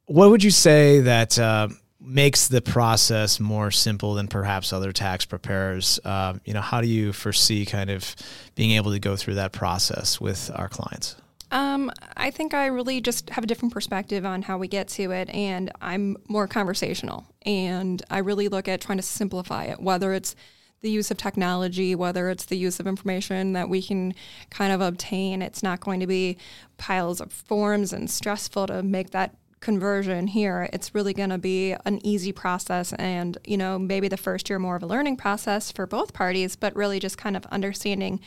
what 0.05 0.31
would 0.31 0.43
you 0.43 0.51
say 0.51 1.01
that 1.01 1.37
uh, 1.37 1.67
makes 1.99 2.47
the 2.47 2.61
process 2.61 3.39
more 3.39 3.69
simple 3.69 4.15
than 4.15 4.27
perhaps 4.27 4.73
other 4.73 4.91
tax 4.91 5.25
preparers? 5.25 5.99
Uh, 6.03 6.33
you 6.45 6.53
know, 6.53 6.61
how 6.61 6.81
do 6.81 6.87
you 6.87 7.13
foresee 7.13 7.65
kind 7.65 7.89
of 7.89 8.15
being 8.55 8.71
able 8.71 8.91
to 8.91 8.99
go 8.99 9.15
through 9.15 9.35
that 9.35 9.51
process 9.51 10.19
with 10.19 10.49
our 10.55 10.67
clients? 10.67 11.15
Um, 11.51 11.91
I 12.15 12.31
think 12.31 12.53
I 12.53 12.67
really 12.67 13.01
just 13.01 13.29
have 13.31 13.43
a 13.43 13.47
different 13.47 13.73
perspective 13.73 14.25
on 14.25 14.41
how 14.41 14.57
we 14.57 14.69
get 14.69 14.87
to 14.89 15.11
it, 15.11 15.29
and 15.29 15.69
I'm 15.81 16.15
more 16.29 16.47
conversational. 16.47 17.25
And 17.45 18.01
I 18.09 18.19
really 18.19 18.47
look 18.47 18.69
at 18.69 18.79
trying 18.79 18.97
to 18.99 19.03
simplify 19.03 19.65
it, 19.65 19.81
whether 19.81 20.13
it's 20.13 20.35
the 20.79 20.89
use 20.89 21.11
of 21.11 21.17
technology, 21.17 21.93
whether 21.93 22.29
it's 22.29 22.45
the 22.45 22.57
use 22.57 22.79
of 22.79 22.87
information 22.87 23.53
that 23.53 23.69
we 23.69 23.81
can 23.81 24.15
kind 24.49 24.73
of 24.73 24.81
obtain. 24.81 25.41
It's 25.41 25.61
not 25.61 25.81
going 25.81 25.99
to 25.99 26.07
be 26.07 26.37
piles 26.77 27.21
of 27.21 27.31
forms 27.31 27.93
and 27.93 28.09
stressful 28.09 28.67
to 28.67 28.81
make 28.81 29.11
that 29.11 29.35
conversion 29.59 30.25
here. 30.25 30.69
It's 30.73 30.95
really 30.95 31.13
going 31.13 31.29
to 31.29 31.37
be 31.37 31.75
an 31.85 32.03
easy 32.03 32.31
process 32.31 32.93
and, 32.93 33.37
you 33.45 33.57
know, 33.57 33.77
maybe 33.77 34.07
the 34.07 34.17
first 34.17 34.49
year 34.49 34.57
more 34.57 34.75
of 34.75 34.81
a 34.81 34.87
learning 34.87 35.17
process 35.17 35.71
for 35.71 35.85
both 35.85 36.13
parties, 36.13 36.55
but 36.55 36.75
really 36.75 36.99
just 36.99 37.17
kind 37.17 37.37
of 37.37 37.45
understanding 37.47 38.19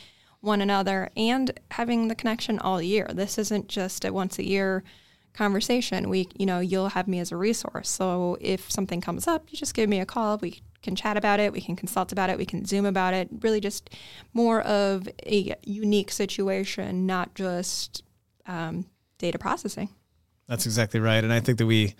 one 0.45 0.61
another 0.61 1.09
and 1.17 1.59
having 1.71 2.07
the 2.07 2.15
connection 2.15 2.59
all 2.59 2.81
year. 2.81 3.09
This 3.13 3.37
isn't 3.37 3.67
just 3.67 4.05
a 4.05 4.13
once 4.13 4.39
a 4.39 4.45
year 4.45 4.83
conversation. 5.33 6.09
We, 6.09 6.29
you 6.37 6.45
know, 6.45 6.59
you'll 6.59 6.89
have 6.89 7.07
me 7.07 7.19
as 7.19 7.31
a 7.31 7.37
resource. 7.37 7.89
So 7.89 8.37
if 8.39 8.71
something 8.71 9.01
comes 9.01 9.27
up, 9.27 9.51
you 9.51 9.57
just 9.57 9.73
give 9.73 9.89
me 9.89 9.99
a 9.99 10.05
call. 10.05 10.37
We 10.37 10.61
can 10.81 10.95
chat 10.95 11.17
about 11.17 11.39
it, 11.39 11.51
we 11.51 11.61
can 11.61 11.75
consult 11.75 12.11
about 12.11 12.29
it, 12.29 12.37
we 12.37 12.45
can 12.45 12.63
Zoom 12.63 12.85
about 12.85 13.13
it. 13.13 13.27
Really, 13.41 13.59
just 13.59 13.89
more 14.33 14.61
of 14.61 15.09
a 15.25 15.55
unique 15.63 16.11
situation, 16.11 17.05
not 17.05 17.33
just 17.33 18.03
um, 18.45 18.85
data 19.17 19.39
processing. 19.39 19.89
That's 20.47 20.65
exactly 20.65 20.99
right. 20.99 21.23
And 21.23 21.33
I 21.33 21.39
think 21.39 21.57
that 21.57 21.65
we 21.65 21.95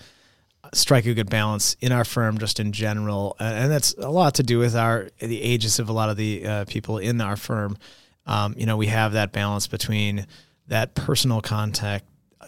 strike 0.74 1.06
a 1.06 1.14
good 1.14 1.30
balance 1.30 1.76
in 1.82 1.92
our 1.92 2.06
firm 2.06 2.38
just 2.38 2.60
in 2.60 2.72
general 2.72 3.36
and 3.40 3.72
that's 3.72 3.94
a 4.00 4.10
lot 4.10 4.34
to 4.34 4.42
do 4.42 4.58
with 4.58 4.76
our 4.76 5.10
the 5.20 5.40
ages 5.40 5.78
of 5.78 5.90
a 5.90 5.94
lot 5.94 6.10
of 6.10 6.18
the 6.18 6.44
uh, 6.44 6.66
people 6.66 6.98
in 6.98 7.22
our 7.22 7.36
firm 7.36 7.78
um, 8.26 8.54
you 8.58 8.66
know 8.66 8.78
we 8.78 8.88
have 8.88 9.14
that 9.14 9.32
balance 9.32 9.68
between 9.68 10.26
that 10.68 10.96
personal 10.96 11.42
contact 11.42 12.06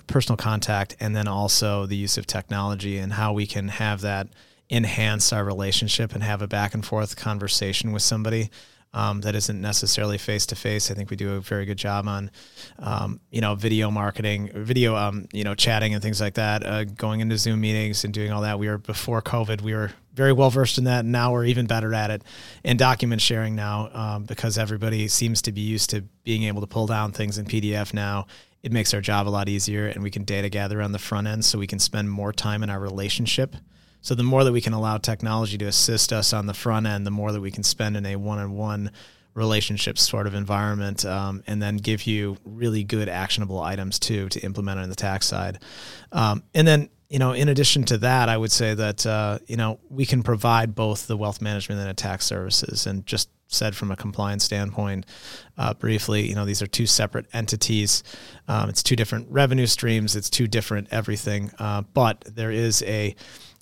personal 0.08 0.38
contact 0.38 0.96
and 1.00 1.16
then 1.16 1.28
also 1.28 1.86
the 1.86 1.96
use 1.96 2.18
of 2.18 2.26
technology 2.26 2.98
and 2.98 3.14
how 3.14 3.34
we 3.34 3.46
can 3.46 3.68
have 3.68 4.02
that 4.02 4.28
enhance 4.70 5.32
our 5.32 5.44
relationship 5.44 6.14
and 6.14 6.24
have 6.24 6.42
a 6.42 6.48
back 6.48 6.74
and 6.74 6.86
forth 6.86 7.16
conversation 7.16 7.92
with 7.92 8.02
somebody 8.02 8.50
um, 8.94 9.22
that 9.22 9.36
isn't 9.36 9.60
necessarily 9.60 10.18
face 10.18 10.46
to 10.48 10.56
face. 10.56 10.90
I 10.90 10.94
think 10.94 11.10
we 11.10 11.18
do 11.18 11.36
a 11.36 11.40
very 11.40 11.66
good 11.66 11.78
job 11.78 12.08
on, 12.08 12.32
um, 12.80 13.20
you 13.32 13.42
know, 13.42 13.56
video 13.56 13.92
marketing, 13.92 14.52
video, 14.54 14.96
um, 14.96 15.28
you 15.34 15.44
know, 15.44 15.56
chatting 15.56 15.94
and 15.94 16.02
things 16.02 16.22
like 16.22 16.36
that. 16.36 16.66
Uh, 16.66 16.84
going 16.86 17.20
into 17.20 17.38
Zoom 17.38 17.62
meetings 17.62 18.04
and 18.04 18.14
doing 18.14 18.32
all 18.32 18.42
that. 18.42 18.60
We 18.60 18.68
were 18.68 18.78
before 18.78 19.22
COVID. 19.22 19.62
We 19.62 19.74
were 19.74 19.92
very 20.14 20.34
well 20.34 20.50
versed 20.50 20.78
in 20.78 20.86
that. 20.86 21.02
And 21.02 21.12
now 21.12 21.32
we're 21.32 21.46
even 21.46 21.68
better 21.68 21.94
at 21.94 22.10
it. 22.10 22.24
And 22.64 22.80
document 22.80 23.22
sharing 23.22 23.56
now, 23.56 23.90
um, 23.94 24.24
because 24.24 24.58
everybody 24.58 25.08
seems 25.08 25.42
to 25.44 25.52
be 25.52 25.62
used 25.62 25.92
to 25.92 26.02
being 26.24 26.44
able 26.44 26.62
to 26.62 26.68
pull 26.68 26.88
down 26.88 27.12
things 27.12 27.38
in 27.38 27.46
PDF 27.46 27.94
now. 27.94 28.26
It 28.64 28.72
makes 28.72 28.94
our 28.94 29.02
job 29.02 29.28
a 29.28 29.30
lot 29.30 29.48
easier, 29.48 29.88
and 29.88 30.04
we 30.04 30.10
can 30.10 30.24
data 30.24 30.50
gather 30.50 30.82
on 30.82 30.92
the 30.92 31.00
front 31.00 31.28
end, 31.28 31.46
so 31.46 31.60
we 31.60 31.68
can 31.68 31.80
spend 31.80 32.10
more 32.10 32.34
time 32.34 32.64
in 32.64 32.70
our 32.70 32.80
relationship 32.80 33.56
so 34.08 34.16
the 34.16 34.24
more 34.24 34.46
that 34.46 34.54
we 34.54 34.62
can 34.62 34.72
allow 34.72 34.98
technology 34.98 35.58
to 35.58 35.66
assist 35.66 36.14
us 36.14 36.32
on 36.32 36.46
the 36.46 36.54
front 36.54 36.88
end, 36.88 37.06
the 37.06 37.12
more 37.12 37.34
that 37.34 37.42
we 37.42 37.52
can 37.52 37.62
spend 37.62 37.98
in 37.98 38.06
a 38.06 38.16
one-on-one 38.16 38.90
relationship 39.34 39.98
sort 39.98 40.28
of 40.28 40.34
environment, 40.34 41.04
um, 41.04 41.44
and 41.46 41.62
then 41.62 41.76
give 41.76 42.08
you 42.08 42.38
really 42.46 42.86
good 42.86 43.10
actionable 43.10 43.60
items 43.60 44.00
too 44.00 44.30
to 44.30 44.40
implement 44.40 44.80
on 44.80 44.88
the 44.88 44.96
tax 44.96 45.28
side. 45.28 45.60
Um, 46.14 46.44
and 46.56 46.66
then 46.66 46.90
you 47.10 47.20
know, 47.20 47.34
in 47.34 47.50
addition 47.50 47.84
to 47.84 47.98
that, 47.98 48.30
I 48.30 48.38
would 48.38 48.52
say 48.52 48.74
that 48.76 49.06
uh, 49.06 49.40
you 49.46 49.58
know 49.58 49.78
we 49.90 50.06
can 50.06 50.24
provide 50.24 50.74
both 50.74 51.08
the 51.08 51.18
wealth 51.18 51.42
management 51.42 51.82
and 51.82 51.90
the 51.90 51.94
tax 51.94 52.26
services, 52.26 52.88
and 52.88 53.06
just 53.06 53.28
said 53.48 53.76
from 53.76 53.92
a 53.92 53.96
compliance 53.96 54.44
standpoint, 54.44 55.06
uh, 55.58 55.74
briefly, 55.74 56.28
you 56.28 56.36
know, 56.36 56.46
these 56.46 56.62
are 56.62 56.68
two 56.68 56.86
separate 56.86 57.26
entities. 57.34 58.04
Um, 58.48 58.70
it's 58.70 58.84
two 58.84 58.96
different 58.96 59.28
revenue 59.30 59.66
streams. 59.66 60.16
It's 60.16 60.30
two 60.30 60.48
different 60.48 60.88
everything. 60.92 61.52
Uh, 61.60 61.82
but 61.94 62.24
there 62.26 62.52
is 62.52 62.84
a 62.84 63.16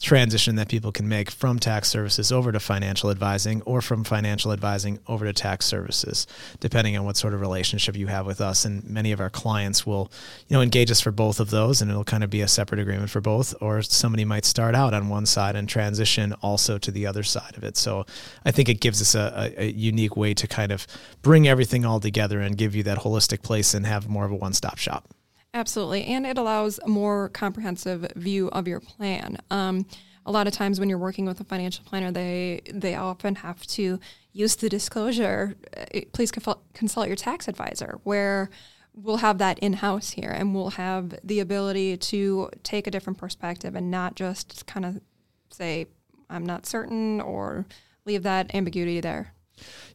transition 0.06 0.56
that 0.56 0.70
people 0.70 0.92
can 0.92 1.10
make 1.10 1.32
from 1.32 1.58
tax 1.58 1.90
services 1.90 2.32
over 2.32 2.52
to 2.52 2.60
financial 2.60 3.10
advising 3.10 3.64
or 3.64 3.82
from 3.82 4.04
financial 4.04 4.52
advising 4.52 5.00
over 5.08 5.26
to 5.26 5.34
tax 5.34 5.66
services 5.66 6.28
depending 6.60 6.96
on 6.96 7.04
what 7.04 7.18
sort 7.18 7.34
of 7.34 7.42
relationship 7.42 7.98
you 7.98 8.06
have 8.06 8.28
with 8.28 8.40
us. 8.40 8.66
And 8.66 8.88
many 8.88 9.12
of 9.12 9.20
our 9.20 9.32
clients 9.32 9.84
will 9.84 10.12
you 10.48 10.56
know 10.56 10.62
engage 10.62 10.92
us 10.92 11.02
for 11.02 11.12
both 11.12 11.40
of 11.40 11.50
those 11.50 11.82
and 11.82 11.90
it'll 11.90 12.04
kind 12.04 12.24
of 12.24 12.30
be 12.30 12.42
a 12.42 12.48
separate 12.48 12.80
agreement 12.80 13.10
for 13.10 13.20
both 13.20 13.56
or 13.60 13.82
somebody 13.82 14.24
might 14.24 14.46
start 14.46 14.76
out 14.76 14.94
on 14.94 15.10
one 15.10 15.26
side 15.26 15.56
and 15.56 15.68
transition 15.68 16.34
also 16.44 16.78
to 16.78 16.92
the 16.92 17.08
other 17.08 17.24
side 17.24 17.58
of 17.58 17.64
it. 17.64 17.76
So 17.76 18.06
i 18.46 18.52
think 18.52 18.70
it 18.70 18.80
gives 18.80 19.02
us 19.02 19.16
a, 19.16 19.54
a 19.58 19.72
unique 19.72 20.16
way 20.16 20.36
to 20.36 20.48
kind 20.48 20.72
of 20.72 20.86
bring 21.24 21.48
everything 21.48 21.84
all 21.84 22.00
together 22.00 22.40
and 22.42 22.56
give 22.56 22.76
you 22.76 22.84
that 22.84 23.00
holistic 23.00 23.42
place 23.42 23.74
and 23.74 23.88
have 23.88 24.08
more 24.08 24.26
of 24.26 24.32
a 24.32 24.36
one-stop 24.36 24.78
shop 24.78 25.15
Absolutely. 25.56 26.04
And 26.04 26.26
it 26.28 26.38
allows 26.38 26.80
a 26.80 26.90
more 26.90 27.30
comprehensive 27.30 28.12
view 28.18 28.50
of 28.50 28.68
your 28.68 28.82
plan. 28.82 29.38
Um, 29.50 29.86
a 30.26 30.32
lot 30.32 30.48
of 30.48 30.54
times 30.54 30.82
when 30.82 30.90
you're 30.90 30.98
working 30.98 31.26
with 31.26 31.40
a 31.40 31.46
financial 31.46 31.86
planner, 31.86 32.12
they 32.12 32.62
they 32.74 32.96
often 32.96 33.36
have 33.36 33.66
to 33.68 34.00
use 34.34 34.58
the 34.58 34.68
disclosure. 34.68 35.56
uh, 35.78 36.02
Please 36.12 36.30
consult 36.74 37.08
your 37.08 37.16
tax 37.16 37.48
advisor, 37.48 38.00
where 38.04 38.50
we'll 38.94 39.18
have 39.18 39.38
that 39.38 39.58
in 39.60 39.74
house 39.74 40.10
here, 40.12 40.32
and 40.32 40.54
we'll 40.54 40.72
have 40.72 41.16
the 41.24 41.40
ability 41.40 41.96
to 41.98 42.50
take 42.64 42.86
a 42.86 42.92
different 42.92 43.18
perspective 43.18 43.76
and 43.76 43.90
not 43.90 44.16
just 44.16 44.66
kind 44.66 44.86
of 44.86 45.00
say 45.52 45.86
I'm 46.30 46.46
not 46.46 46.66
certain 46.66 47.22
or 47.22 47.66
leave 48.06 48.24
that 48.24 48.54
ambiguity 48.54 49.00
there. 49.00 49.35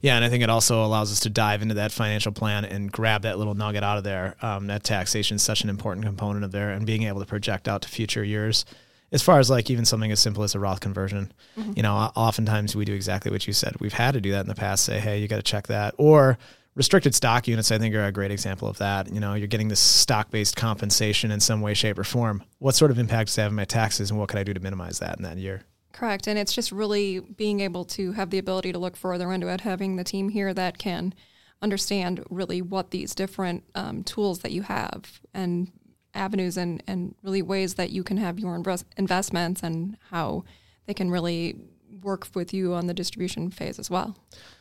Yeah, 0.00 0.16
and 0.16 0.24
I 0.24 0.28
think 0.28 0.42
it 0.42 0.50
also 0.50 0.84
allows 0.84 1.12
us 1.12 1.20
to 1.20 1.30
dive 1.30 1.62
into 1.62 1.74
that 1.74 1.92
financial 1.92 2.32
plan 2.32 2.64
and 2.64 2.90
grab 2.90 3.22
that 3.22 3.38
little 3.38 3.54
nugget 3.54 3.82
out 3.82 3.98
of 3.98 4.04
there. 4.04 4.36
Um, 4.42 4.66
that 4.68 4.82
taxation 4.82 5.36
is 5.36 5.42
such 5.42 5.62
an 5.62 5.68
important 5.68 6.06
component 6.06 6.44
of 6.44 6.52
there, 6.52 6.70
and 6.70 6.86
being 6.86 7.02
able 7.04 7.20
to 7.20 7.26
project 7.26 7.68
out 7.68 7.82
to 7.82 7.88
future 7.88 8.24
years. 8.24 8.64
As 9.12 9.22
far 9.22 9.40
as 9.40 9.50
like 9.50 9.68
even 9.70 9.84
something 9.84 10.12
as 10.12 10.20
simple 10.20 10.44
as 10.44 10.54
a 10.54 10.60
Roth 10.60 10.80
conversion, 10.80 11.32
mm-hmm. 11.58 11.72
you 11.74 11.82
know, 11.82 11.94
oftentimes 12.14 12.76
we 12.76 12.84
do 12.84 12.94
exactly 12.94 13.30
what 13.30 13.46
you 13.46 13.52
said. 13.52 13.74
We've 13.80 13.92
had 13.92 14.14
to 14.14 14.20
do 14.20 14.30
that 14.30 14.42
in 14.42 14.46
the 14.46 14.54
past. 14.54 14.84
Say, 14.84 15.00
hey, 15.00 15.18
you 15.18 15.26
got 15.26 15.36
to 15.36 15.42
check 15.42 15.66
that, 15.66 15.94
or 15.98 16.38
restricted 16.76 17.14
stock 17.14 17.48
units. 17.48 17.72
I 17.72 17.78
think 17.78 17.94
are 17.94 18.04
a 18.04 18.12
great 18.12 18.30
example 18.30 18.68
of 18.68 18.78
that. 18.78 19.12
You 19.12 19.20
know, 19.20 19.34
you're 19.34 19.48
getting 19.48 19.68
this 19.68 19.80
stock 19.80 20.30
based 20.30 20.56
compensation 20.56 21.30
in 21.32 21.40
some 21.40 21.60
way, 21.60 21.74
shape, 21.74 21.98
or 21.98 22.04
form. 22.04 22.44
What 22.58 22.76
sort 22.76 22.92
of 22.92 22.98
impact 22.98 23.28
does 23.28 23.38
it 23.38 23.42
have 23.42 23.50
on 23.50 23.56
my 23.56 23.64
taxes, 23.64 24.10
and 24.10 24.18
what 24.18 24.28
can 24.28 24.38
I 24.38 24.44
do 24.44 24.54
to 24.54 24.60
minimize 24.60 25.00
that 25.00 25.16
in 25.16 25.24
that 25.24 25.38
year? 25.38 25.64
Correct. 25.92 26.26
And 26.26 26.38
it's 26.38 26.52
just 26.52 26.72
really 26.72 27.20
being 27.20 27.60
able 27.60 27.84
to 27.86 28.12
have 28.12 28.30
the 28.30 28.38
ability 28.38 28.72
to 28.72 28.78
look 28.78 28.96
further 28.96 29.32
into 29.32 29.48
it, 29.48 29.62
having 29.62 29.96
the 29.96 30.04
team 30.04 30.28
here 30.28 30.54
that 30.54 30.78
can 30.78 31.14
understand 31.62 32.24
really 32.30 32.62
what 32.62 32.90
these 32.90 33.14
different 33.14 33.64
um, 33.74 34.02
tools 34.04 34.40
that 34.40 34.52
you 34.52 34.62
have 34.62 35.20
and 35.34 35.70
avenues 36.14 36.56
and, 36.56 36.82
and 36.86 37.14
really 37.22 37.42
ways 37.42 37.74
that 37.74 37.90
you 37.90 38.02
can 38.02 38.16
have 38.16 38.38
your 38.38 38.60
investments 38.96 39.62
and 39.62 39.96
how 40.10 40.44
they 40.86 40.94
can 40.94 41.10
really 41.10 41.56
work 42.02 42.26
with 42.34 42.54
you 42.54 42.74
on 42.74 42.86
the 42.86 42.94
distribution 42.94 43.50
phase 43.50 43.78
as 43.78 43.90
well. 43.90 44.16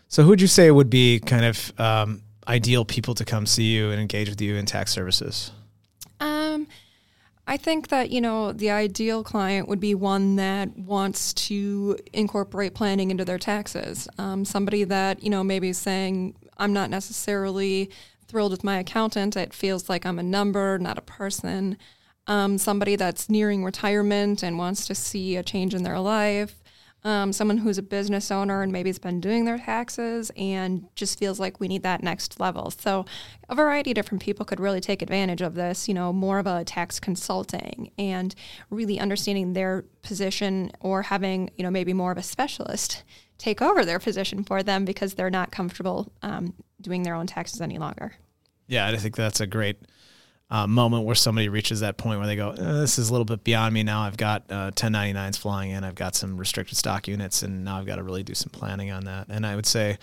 So, 0.08 0.24
who 0.24 0.30
would 0.30 0.42
you 0.42 0.48
say 0.48 0.70
would 0.72 0.90
be 0.90 1.20
kind 1.20 1.46
of 1.46 1.80
um, 1.80 2.22
ideal 2.48 2.84
people 2.84 3.14
to 3.16 3.26
come 3.26 3.46
see 3.46 3.76
you 3.76 3.92
and 3.92 4.02
engage 4.02 4.30
with 4.30 4.42
you 4.42 4.56
in 4.56 4.66
tax 4.66 4.92
services? 4.92 5.52
Um, 6.20 6.68
I 7.50 7.58
think 7.58 7.88
that, 7.88 8.12
you 8.12 8.22
know, 8.22 8.54
the 8.54 8.70
ideal 8.70 9.24
client 9.24 9.68
would 9.68 9.80
be 9.80 9.96
one 9.96 10.36
that 10.36 10.78
wants 10.78 11.34
to 11.34 11.98
incorporate 12.14 12.76
planning 12.76 13.10
into 13.10 13.26
their 13.26 13.40
taxes. 13.40 14.08
Um, 14.20 14.46
somebody 14.46 14.84
that, 14.84 15.24
you 15.24 15.32
know, 15.32 15.44
maybe 15.44 15.74
saying, 15.74 16.36
I'm 16.60 16.74
not 16.74 16.92
necessarily 16.92 17.90
thrilled 18.28 18.52
with 18.52 18.64
my 18.64 18.78
accountant. 18.78 19.36
It 19.36 19.52
feels 19.52 19.90
like 19.90 20.06
I'm 20.06 20.20
a 20.20 20.24
number, 20.24 20.78
not 20.78 21.00
a 21.00 21.02
person. 21.02 21.76
Um, 22.28 22.60
somebody 22.60 22.96
that's 22.96 23.32
nearing 23.32 23.64
retirement 23.64 24.44
and 24.44 24.60
wants 24.60 24.86
to 24.86 24.94
see 24.94 25.36
a 25.36 25.42
change 25.42 25.74
in 25.74 25.82
their 25.82 26.00
life 26.00 26.59
um, 27.04 27.32
someone 27.32 27.58
who's 27.58 27.78
a 27.78 27.84
business 27.84 28.30
owner 28.30 28.62
and 28.62 28.72
maybe 28.72 28.90
has 28.90 29.00
been 29.00 29.22
doing 29.22 29.46
their 29.46 29.58
taxes 29.58 30.32
and 30.36 30.88
just 30.96 31.18
feels 31.18 31.40
like 31.40 31.60
we 31.60 31.68
need 31.68 31.84
that 31.84 32.04
next 32.04 32.40
level. 32.40 32.72
So, 32.72 33.06
a 33.48 33.56
variety 33.56 33.92
of 33.92 33.96
different 33.96 34.22
people 34.22 34.46
could 34.46 34.60
really 34.60 34.82
take 34.82 35.02
advantage 35.02 35.42
of 35.42 35.56
this, 35.56 35.88
you 35.88 35.94
know, 35.94 36.12
more 36.12 36.40
of 36.40 36.48
a 36.48 36.64
tax 36.64 37.00
consulting 37.00 37.92
and 37.98 38.36
really 38.70 39.00
understanding 39.00 39.54
their 39.54 39.86
position 40.02 40.72
or 40.82 41.04
having, 41.04 41.50
you 41.56 41.64
know, 41.64 41.72
maybe 41.72 41.94
more 41.94 42.12
of 42.12 42.18
a 42.18 42.24
specialist 42.24 43.04
take 43.38 43.62
over 43.62 43.86
their 43.86 44.00
position 44.00 44.44
for 44.44 44.62
them 44.62 44.84
because 44.86 45.14
they're 45.14 45.30
not 45.30 45.52
comfortable 45.52 46.12
um, 46.22 46.54
doing 46.82 47.04
their 47.04 47.16
own 47.16 47.26
taxes 47.26 47.62
any 47.62 47.78
longer. 47.78 48.14
Yeah, 48.68 48.88
I 48.88 48.96
think 48.98 49.16
that's 49.16 49.40
a 49.40 49.48
great 49.48 49.78
uh, 50.52 50.66
moment 50.66 51.06
where 51.06 51.16
somebody 51.16 51.48
reaches 51.48 51.82
that 51.82 51.98
point 51.98 52.20
where 52.20 52.28
they 52.28 52.36
go, 52.36 52.50
uh, 52.50 52.80
"This 52.80 52.98
is 52.98 53.10
a 53.10 53.12
little 53.12 53.26
bit 53.26 53.44
beyond 53.44 53.74
me 53.74 53.84
now. 53.84 54.02
I've 54.02 54.18
got 54.18 54.44
uh, 54.50 54.72
1099s 54.72 55.38
flying 55.38 55.72
in. 55.72 55.84
I've 55.84 55.96
got 55.96 56.16
some 56.16 56.38
restricted 56.38 56.78
stock 56.78 57.08
units, 57.08 57.44
and 57.44 57.64
now 57.64 57.78
I've 57.78 57.86
got 57.86 57.98
to 57.98 58.04
really 58.04 58.24
do 58.24 58.34
some 58.34 58.50
planning 58.50 58.90
on 58.90 59.06
that." 59.06 59.28
And 59.30 59.46
I 59.46 59.56
would 59.56 59.68
say, 59.68 60.00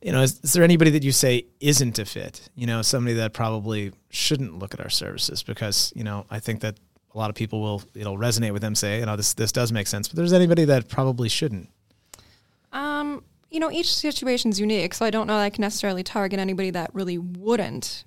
you 0.00 0.12
know, 0.12 0.22
is, 0.22 0.38
is 0.42 0.52
there 0.52 0.62
anybody 0.62 0.92
that 0.92 1.02
you 1.02 1.10
say 1.10 1.46
isn't 1.60 1.98
a 1.98 2.04
fit? 2.04 2.48
You 2.54 2.66
know, 2.66 2.82
somebody 2.82 3.14
that 3.16 3.32
probably 3.32 3.92
shouldn't 4.10 4.58
look 4.58 4.72
at 4.72 4.80
our 4.80 4.90
services 4.90 5.42
because 5.42 5.92
you 5.96 6.04
know 6.04 6.26
I 6.30 6.38
think 6.38 6.60
that 6.60 6.78
a 7.12 7.18
lot 7.18 7.28
of 7.28 7.34
people 7.34 7.60
will 7.60 7.82
it'll 7.94 8.18
resonate 8.18 8.52
with 8.52 8.62
them. 8.62 8.76
Say, 8.76 9.00
you 9.00 9.06
know, 9.06 9.16
this 9.16 9.34
this 9.34 9.50
does 9.50 9.72
make 9.72 9.88
sense, 9.88 10.06
but 10.06 10.16
there's 10.16 10.32
anybody 10.32 10.64
that 10.66 10.88
probably 10.88 11.28
shouldn't. 11.28 11.70
Um, 12.72 13.24
you 13.50 13.58
know, 13.58 13.72
each 13.72 13.92
situation 13.92 14.50
is 14.50 14.60
unique, 14.60 14.94
so 14.94 15.04
I 15.04 15.10
don't 15.10 15.26
know 15.26 15.36
that 15.36 15.42
I 15.42 15.50
can 15.50 15.62
necessarily 15.62 16.04
target 16.04 16.38
anybody 16.38 16.70
that 16.70 16.94
really 16.94 17.18
wouldn't 17.18 18.04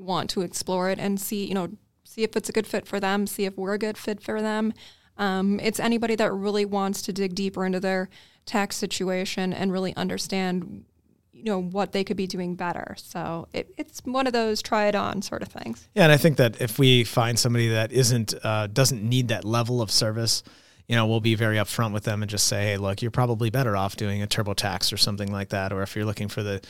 want 0.00 0.30
to 0.30 0.40
explore 0.42 0.90
it 0.90 0.98
and 0.98 1.20
see, 1.20 1.46
you 1.46 1.54
know, 1.54 1.68
see 2.04 2.22
if 2.22 2.36
it's 2.36 2.48
a 2.48 2.52
good 2.52 2.66
fit 2.66 2.86
for 2.86 2.98
them, 2.98 3.26
see 3.26 3.44
if 3.44 3.56
we're 3.56 3.74
a 3.74 3.78
good 3.78 3.96
fit 3.96 4.22
for 4.22 4.40
them. 4.40 4.72
Um, 5.16 5.60
it's 5.60 5.78
anybody 5.78 6.16
that 6.16 6.32
really 6.32 6.64
wants 6.64 7.02
to 7.02 7.12
dig 7.12 7.34
deeper 7.34 7.64
into 7.64 7.78
their 7.78 8.08
tax 8.46 8.76
situation 8.76 9.52
and 9.52 9.70
really 9.70 9.94
understand, 9.96 10.84
you 11.32 11.44
know, 11.44 11.60
what 11.60 11.92
they 11.92 12.04
could 12.04 12.16
be 12.16 12.26
doing 12.26 12.54
better. 12.54 12.94
So 12.96 13.46
it, 13.52 13.72
it's 13.76 14.00
one 14.04 14.26
of 14.26 14.32
those 14.32 14.62
try 14.62 14.86
it 14.86 14.94
on 14.94 15.22
sort 15.22 15.42
of 15.42 15.48
things. 15.48 15.88
Yeah, 15.94 16.04
and 16.04 16.12
I 16.12 16.16
think 16.16 16.38
that 16.38 16.60
if 16.60 16.78
we 16.78 17.04
find 17.04 17.38
somebody 17.38 17.68
that 17.68 17.92
isn't 17.92 18.34
uh, 18.42 18.66
doesn't 18.68 19.02
need 19.02 19.28
that 19.28 19.44
level 19.44 19.82
of 19.82 19.90
service, 19.90 20.42
you 20.90 20.96
know, 20.96 21.06
we'll 21.06 21.20
be 21.20 21.36
very 21.36 21.54
upfront 21.54 21.92
with 21.92 22.02
them 22.02 22.20
and 22.20 22.28
just 22.28 22.48
say, 22.48 22.64
hey, 22.64 22.76
look, 22.76 23.00
you're 23.00 23.12
probably 23.12 23.48
better 23.48 23.76
off 23.76 23.94
doing 23.94 24.24
a 24.24 24.26
TurboTax 24.26 24.92
or 24.92 24.96
something 24.96 25.30
like 25.30 25.50
that. 25.50 25.72
Or 25.72 25.82
if 25.82 25.94
you're 25.94 26.04
looking 26.04 26.26
for 26.26 26.42
the 26.42 26.60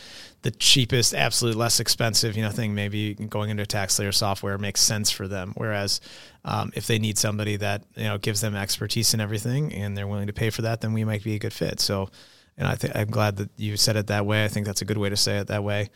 the 0.42 0.50
cheapest, 0.50 1.14
absolute 1.14 1.56
less 1.56 1.80
expensive, 1.80 2.36
you 2.36 2.42
know, 2.42 2.50
thing, 2.50 2.74
maybe 2.74 3.14
going 3.14 3.48
into 3.48 3.64
tax 3.64 3.98
layer 3.98 4.12
software 4.12 4.58
makes 4.58 4.82
sense 4.82 5.10
for 5.10 5.26
them. 5.26 5.54
Whereas 5.56 6.02
um, 6.44 6.70
if 6.74 6.86
they 6.86 6.98
need 6.98 7.16
somebody 7.16 7.56
that 7.56 7.84
you 7.96 8.04
know 8.04 8.18
gives 8.18 8.42
them 8.42 8.54
expertise 8.54 9.14
in 9.14 9.22
everything 9.22 9.72
and 9.72 9.96
they're 9.96 10.06
willing 10.06 10.26
to 10.26 10.34
pay 10.34 10.50
for 10.50 10.60
that, 10.60 10.82
then 10.82 10.92
we 10.92 11.02
might 11.02 11.24
be 11.24 11.34
a 11.34 11.38
good 11.38 11.54
fit. 11.54 11.80
So, 11.80 12.10
and 12.58 12.68
I 12.68 12.74
think 12.74 12.94
I'm 12.94 13.08
glad 13.08 13.38
that 13.38 13.48
you 13.56 13.78
said 13.78 13.96
it 13.96 14.08
that 14.08 14.26
way. 14.26 14.44
I 14.44 14.48
think 14.48 14.66
that's 14.66 14.82
a 14.82 14.84
good 14.84 14.98
way 14.98 15.08
to 15.08 15.16
say 15.16 15.38
it 15.38 15.46
that 15.46 15.64
way. 15.64 15.88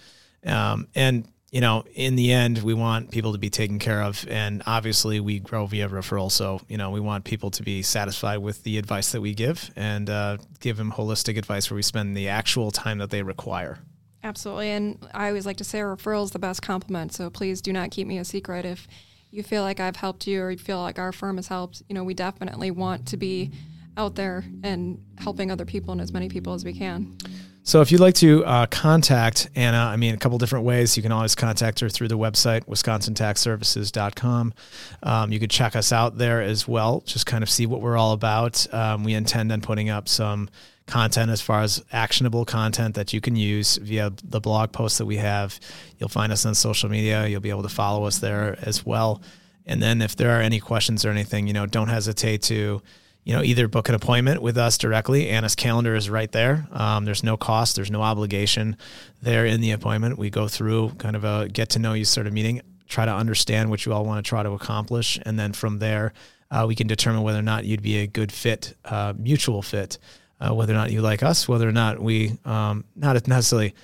Um, 0.46 0.88
and 0.94 1.28
you 1.54 1.60
know, 1.60 1.84
in 1.94 2.16
the 2.16 2.32
end, 2.32 2.64
we 2.64 2.74
want 2.74 3.12
people 3.12 3.30
to 3.30 3.38
be 3.38 3.48
taken 3.48 3.78
care 3.78 4.02
of. 4.02 4.26
And 4.28 4.60
obviously, 4.66 5.20
we 5.20 5.38
grow 5.38 5.66
via 5.66 5.88
referral. 5.88 6.28
So, 6.28 6.60
you 6.68 6.76
know, 6.76 6.90
we 6.90 6.98
want 6.98 7.22
people 7.22 7.52
to 7.52 7.62
be 7.62 7.80
satisfied 7.80 8.38
with 8.38 8.64
the 8.64 8.76
advice 8.76 9.12
that 9.12 9.20
we 9.20 9.34
give 9.34 9.70
and 9.76 10.10
uh, 10.10 10.38
give 10.58 10.76
them 10.76 10.90
holistic 10.90 11.38
advice 11.38 11.70
where 11.70 11.76
we 11.76 11.82
spend 11.82 12.16
the 12.16 12.28
actual 12.28 12.72
time 12.72 12.98
that 12.98 13.10
they 13.10 13.22
require. 13.22 13.78
Absolutely. 14.24 14.70
And 14.70 14.98
I 15.14 15.28
always 15.28 15.46
like 15.46 15.58
to 15.58 15.64
say 15.64 15.78
a 15.78 15.84
referral 15.84 16.24
is 16.24 16.32
the 16.32 16.40
best 16.40 16.60
compliment. 16.60 17.12
So 17.12 17.30
please 17.30 17.60
do 17.60 17.72
not 17.72 17.92
keep 17.92 18.08
me 18.08 18.18
a 18.18 18.24
secret. 18.24 18.64
If 18.64 18.88
you 19.30 19.44
feel 19.44 19.62
like 19.62 19.78
I've 19.78 19.94
helped 19.94 20.26
you 20.26 20.42
or 20.42 20.50
you 20.50 20.58
feel 20.58 20.80
like 20.80 20.98
our 20.98 21.12
firm 21.12 21.36
has 21.36 21.46
helped, 21.46 21.84
you 21.88 21.94
know, 21.94 22.02
we 22.02 22.14
definitely 22.14 22.72
want 22.72 23.06
to 23.06 23.16
be 23.16 23.52
out 23.96 24.16
there 24.16 24.44
and 24.64 25.00
helping 25.18 25.52
other 25.52 25.64
people 25.64 25.92
and 25.92 26.00
as 26.00 26.12
many 26.12 26.28
people 26.28 26.52
as 26.54 26.64
we 26.64 26.72
can. 26.72 27.16
So 27.66 27.80
if 27.80 27.90
you'd 27.90 28.00
like 28.02 28.14
to 28.16 28.44
uh, 28.44 28.66
contact 28.66 29.48
Anna, 29.54 29.78
I 29.78 29.96
mean, 29.96 30.12
a 30.12 30.18
couple 30.18 30.36
different 30.36 30.66
ways. 30.66 30.98
You 30.98 31.02
can 31.02 31.12
always 31.12 31.34
contact 31.34 31.80
her 31.80 31.88
through 31.88 32.08
the 32.08 32.18
website, 32.18 32.66
wisconsintaxservices.com. 32.66 34.54
Um, 35.02 35.32
you 35.32 35.40
could 35.40 35.50
check 35.50 35.74
us 35.74 35.90
out 35.90 36.18
there 36.18 36.42
as 36.42 36.68
well, 36.68 37.02
just 37.06 37.24
kind 37.24 37.42
of 37.42 37.48
see 37.48 37.64
what 37.64 37.80
we're 37.80 37.96
all 37.96 38.12
about. 38.12 38.72
Um, 38.72 39.02
we 39.02 39.14
intend 39.14 39.50
on 39.50 39.62
putting 39.62 39.88
up 39.88 40.10
some 40.10 40.50
content 40.86 41.30
as 41.30 41.40
far 41.40 41.62
as 41.62 41.82
actionable 41.90 42.44
content 42.44 42.96
that 42.96 43.14
you 43.14 43.22
can 43.22 43.34
use 43.34 43.78
via 43.78 44.12
the 44.22 44.40
blog 44.40 44.70
posts 44.70 44.98
that 44.98 45.06
we 45.06 45.16
have. 45.16 45.58
You'll 45.98 46.10
find 46.10 46.32
us 46.32 46.44
on 46.44 46.54
social 46.54 46.90
media. 46.90 47.26
You'll 47.26 47.40
be 47.40 47.48
able 47.48 47.62
to 47.62 47.70
follow 47.70 48.04
us 48.04 48.18
there 48.18 48.58
as 48.60 48.84
well. 48.84 49.22
And 49.64 49.82
then 49.82 50.02
if 50.02 50.16
there 50.16 50.38
are 50.38 50.42
any 50.42 50.60
questions 50.60 51.06
or 51.06 51.08
anything, 51.08 51.46
you 51.46 51.54
know, 51.54 51.64
don't 51.64 51.88
hesitate 51.88 52.42
to 52.42 52.82
you 53.24 53.34
know, 53.34 53.42
either 53.42 53.68
book 53.68 53.88
an 53.88 53.94
appointment 53.94 54.42
with 54.42 54.58
us 54.58 54.76
directly. 54.76 55.30
Anna's 55.30 55.54
calendar 55.54 55.94
is 55.94 56.10
right 56.10 56.30
there. 56.30 56.66
Um, 56.70 57.06
there's 57.06 57.24
no 57.24 57.36
cost, 57.36 57.74
there's 57.74 57.90
no 57.90 58.02
obligation 58.02 58.76
there 59.22 59.46
in 59.46 59.60
the 59.62 59.70
appointment. 59.70 60.18
We 60.18 60.28
go 60.30 60.46
through 60.46 60.90
kind 60.98 61.16
of 61.16 61.24
a 61.24 61.48
get 61.48 61.70
to 61.70 61.78
know 61.78 61.94
you 61.94 62.04
sort 62.04 62.26
of 62.26 62.34
meeting, 62.34 62.60
try 62.86 63.06
to 63.06 63.14
understand 63.14 63.70
what 63.70 63.86
you 63.86 63.92
all 63.92 64.04
want 64.04 64.24
to 64.24 64.28
try 64.28 64.42
to 64.42 64.50
accomplish, 64.50 65.18
and 65.24 65.38
then 65.38 65.54
from 65.54 65.78
there, 65.78 66.12
uh, 66.50 66.66
we 66.68 66.74
can 66.74 66.86
determine 66.86 67.22
whether 67.22 67.38
or 67.38 67.42
not 67.42 67.64
you'd 67.64 67.82
be 67.82 67.98
a 67.98 68.06
good 68.06 68.30
fit, 68.30 68.74
uh, 68.84 69.14
mutual 69.16 69.62
fit, 69.62 69.98
uh, 70.40 70.54
whether 70.54 70.74
or 70.74 70.76
not 70.76 70.92
you 70.92 71.00
like 71.00 71.22
us, 71.22 71.48
whether 71.48 71.66
or 71.68 71.72
not 71.72 72.00
we, 72.00 72.36
um, 72.44 72.84
not 72.94 73.26
necessarily 73.26 73.74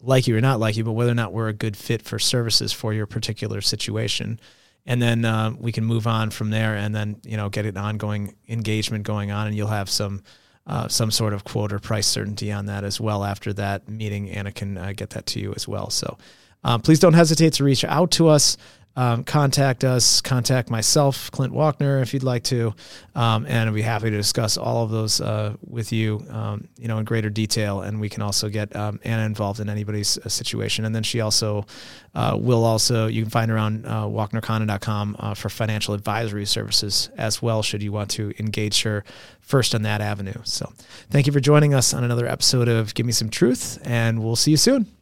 like 0.00 0.26
you 0.26 0.36
or 0.36 0.40
not 0.40 0.58
like 0.58 0.76
you, 0.76 0.84
but 0.84 0.92
whether 0.92 1.10
or 1.10 1.14
not 1.14 1.32
we're 1.32 1.48
a 1.48 1.52
good 1.52 1.76
fit 1.76 2.02
for 2.02 2.18
services 2.18 2.72
for 2.72 2.94
your 2.94 3.06
particular 3.06 3.60
situation. 3.60 4.40
And 4.88 5.02
then 5.02 5.24
uh, 5.24 5.52
we 5.58 5.72
can 5.72 5.84
move 5.84 6.06
on 6.06 6.30
from 6.30 6.50
there, 6.50 6.76
and 6.76 6.94
then 6.94 7.20
you 7.24 7.36
know 7.36 7.48
get 7.48 7.66
an 7.66 7.76
ongoing 7.76 8.36
engagement 8.48 9.04
going 9.04 9.32
on, 9.32 9.48
and 9.48 9.56
you'll 9.56 9.66
have 9.66 9.90
some 9.90 10.22
uh, 10.66 10.88
some 10.88 11.10
sort 11.10 11.32
of 11.32 11.44
quote 11.44 11.72
or 11.72 11.78
price 11.78 12.06
certainty 12.06 12.52
on 12.52 12.66
that 12.66 12.84
as 12.84 13.00
well. 13.00 13.24
After 13.24 13.52
that 13.54 13.88
meeting, 13.88 14.30
Anna 14.30 14.52
can 14.52 14.78
uh, 14.78 14.92
get 14.94 15.10
that 15.10 15.26
to 15.26 15.40
you 15.40 15.52
as 15.56 15.66
well. 15.66 15.90
So 15.90 16.18
uh, 16.64 16.78
please 16.78 17.00
don't 17.00 17.14
hesitate 17.14 17.54
to 17.54 17.64
reach 17.64 17.84
out 17.84 18.10
to 18.12 18.28
us 18.28 18.56
um, 18.96 19.24
contact 19.24 19.84
us, 19.84 20.22
contact 20.22 20.70
myself, 20.70 21.30
Clint 21.30 21.52
Walkner, 21.52 22.00
if 22.02 22.14
you'd 22.14 22.22
like 22.22 22.44
to, 22.44 22.74
um, 23.14 23.44
and 23.46 23.68
I'd 23.68 23.74
be 23.74 23.82
happy 23.82 24.10
to 24.10 24.16
discuss 24.16 24.56
all 24.56 24.84
of 24.84 24.90
those 24.90 25.20
uh, 25.20 25.54
with 25.66 25.92
you, 25.92 26.24
um, 26.30 26.66
you 26.78 26.88
know, 26.88 26.98
in 26.98 27.04
greater 27.04 27.28
detail. 27.28 27.82
And 27.82 28.00
we 28.00 28.08
can 28.08 28.22
also 28.22 28.48
get 28.48 28.74
um, 28.74 28.98
Anna 29.04 29.26
involved 29.26 29.60
in 29.60 29.68
anybody's 29.68 30.16
uh, 30.18 30.30
situation. 30.30 30.86
And 30.86 30.94
then 30.94 31.02
she 31.02 31.20
also 31.20 31.66
uh, 32.14 32.38
will 32.40 32.64
also, 32.64 33.06
you 33.06 33.22
can 33.22 33.30
find 33.30 33.50
her 33.50 33.58
on 33.58 33.84
uh, 33.84 34.06
uh, 35.18 35.34
for 35.34 35.48
financial 35.50 35.92
advisory 35.92 36.46
services 36.46 37.10
as 37.18 37.42
well, 37.42 37.62
should 37.62 37.82
you 37.82 37.92
want 37.92 38.10
to 38.12 38.32
engage 38.38 38.82
her 38.82 39.04
first 39.40 39.74
on 39.74 39.82
that 39.82 40.00
avenue. 40.00 40.40
So 40.44 40.72
thank 41.10 41.26
you 41.26 41.32
for 41.32 41.40
joining 41.40 41.74
us 41.74 41.92
on 41.92 42.02
another 42.02 42.26
episode 42.26 42.68
of 42.68 42.94
Give 42.94 43.04
Me 43.04 43.12
Some 43.12 43.28
Truth, 43.28 43.78
and 43.84 44.24
we'll 44.24 44.36
see 44.36 44.52
you 44.52 44.56
soon. 44.56 44.95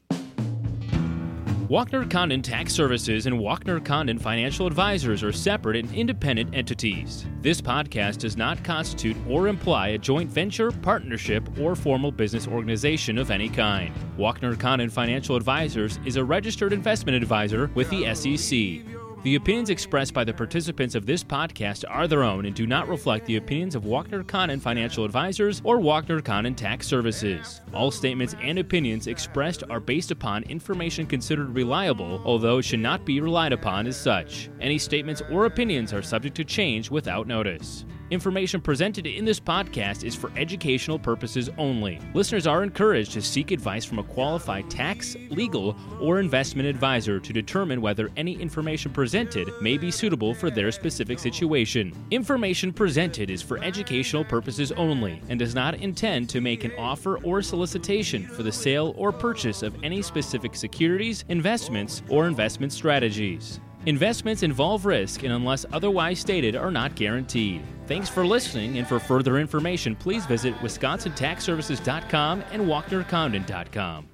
Walkner 1.68 2.11
Condon 2.11 2.42
Tax 2.42 2.74
Services 2.74 3.24
and 3.24 3.37
Walkner 3.37 3.83
Condon 3.83 4.18
Financial 4.18 4.66
Advisors 4.66 5.22
are 5.22 5.33
separate 5.33 5.77
and 5.77 5.90
independent 5.94 6.55
entities. 6.55 7.24
This 7.40 7.62
podcast 7.62 8.18
does 8.18 8.37
not 8.37 8.62
constitute 8.62 9.16
or 9.27 9.48
imply 9.48 9.88
a 9.88 9.98
joint 9.98 10.29
venture, 10.29 10.70
partnership, 10.70 11.48
or 11.59 11.74
formal 11.74 12.12
business 12.12 12.46
organization 12.46 13.16
of 13.16 13.31
any 13.31 13.48
kind. 13.48 13.94
Walkner 14.18 14.61
Condon 14.61 14.90
Financial 14.90 15.37
Advisors 15.37 15.98
is 16.05 16.16
a 16.16 16.24
registered 16.24 16.74
investment 16.74 17.16
advisor 17.16 17.70
with 17.74 17.88
the 17.88 18.14
SEC. 18.14 19.03
The 19.24 19.37
opinions 19.37 19.70
expressed 19.70 20.12
by 20.12 20.22
the 20.24 20.34
participants 20.34 20.94
of 20.94 21.06
this 21.06 21.24
podcast 21.24 21.87
are 21.88 22.06
their 22.06 22.22
own 22.22 22.44
and 22.44 22.54
do 22.54 22.66
not 22.66 22.88
reflect 22.88 23.24
the 23.24 23.37
opinions 23.37 23.74
of 23.74 23.84
Walkner 23.84 24.26
Condon 24.26 24.60
Financial 24.60 25.02
Advisors 25.02 25.62
or 25.64 25.78
Walkner 25.78 26.22
Condon 26.22 26.54
Tax 26.54 26.87
Services. 26.87 27.62
All 27.72 27.90
statements 27.90 28.37
and 28.42 28.58
opinions 28.58 29.06
expressed 29.06 29.64
are 29.70 29.80
based 29.80 30.10
upon 30.10 30.42
information 30.42 31.06
considered 31.06 31.54
reliable, 31.54 32.20
although 32.26 32.60
should 32.60 32.80
not 32.80 33.06
be 33.06 33.22
relied 33.22 33.54
upon 33.54 33.87
as 33.87 33.96
such. 33.96 34.50
Any 34.60 34.76
statements 34.76 35.22
or 35.30 35.46
opinions 35.46 35.94
are 35.94 36.02
subject 36.02 36.37
to 36.37 36.44
change 36.44 36.90
without 36.90 37.26
notice. 37.26 37.87
Information 38.14 38.61
presented 38.61 39.09
in 39.09 39.24
this 39.24 39.40
podcast 39.40 40.05
is 40.05 40.14
for 40.14 40.31
educational 40.37 41.00
purposes 41.00 41.50
only. 41.59 41.98
Listeners 42.14 42.46
are 42.46 42.62
encouraged 42.62 43.11
to 43.11 43.20
seek 43.20 43.50
advice 43.50 43.85
from 43.85 43.98
a 43.98 44.05
qualified 44.05 44.70
tax, 44.70 45.16
legal, 45.31 45.77
or 46.00 46.20
investment 46.20 46.68
advisor 46.68 47.18
to 47.18 47.33
determine 47.33 47.81
whether 47.81 48.12
any 48.16 48.40
information 48.40 48.92
presented 48.92 49.50
may 49.61 49.77
be 49.77 49.90
suitable 49.90 50.33
for 50.33 50.48
their 50.48 50.70
specific 50.70 51.18
situation. 51.18 51.92
Information 52.12 52.72
presented 52.72 53.31
is 53.31 53.42
for 53.42 53.59
educational 53.64 54.24
purposes 54.24 54.70
only 54.70 55.20
and 55.29 55.40
does 55.40 55.57
not 55.57 55.74
intend 55.74 56.31
to 56.31 56.40
make 56.40 56.62
an 56.62 56.72
offer 56.79 57.18
or 57.24 57.42
solicitation 57.42 58.29
for 58.29 58.44
the 58.44 58.53
sale 58.53 58.94
or 58.96 59.11
purchase 59.11 59.64
of 59.64 59.74
any 59.83 60.00
specific 60.00 60.55
securities, 60.55 61.24
investments, 61.31 62.00
or 62.09 62.29
investment 62.29 62.72
strategies. 62.72 63.59
Investments 63.87 64.42
involve 64.42 64.87
risk 64.87 65.25
and, 65.25 65.33
unless 65.33 65.66
otherwise 65.73 66.18
stated, 66.18 66.57
are 66.57 66.70
not 66.70 66.94
guaranteed. 66.94 67.62
Thanks 67.87 68.09
for 68.09 68.27
listening, 68.27 68.79
and 68.79 68.87
for 68.87 68.99
further 68.99 69.38
information, 69.38 69.94
please 69.94 70.25
visit 70.25 70.55
WisconsinTaxServices.com 70.57 72.44
and 72.51 72.62
WalknerCondon.com. 72.62 74.13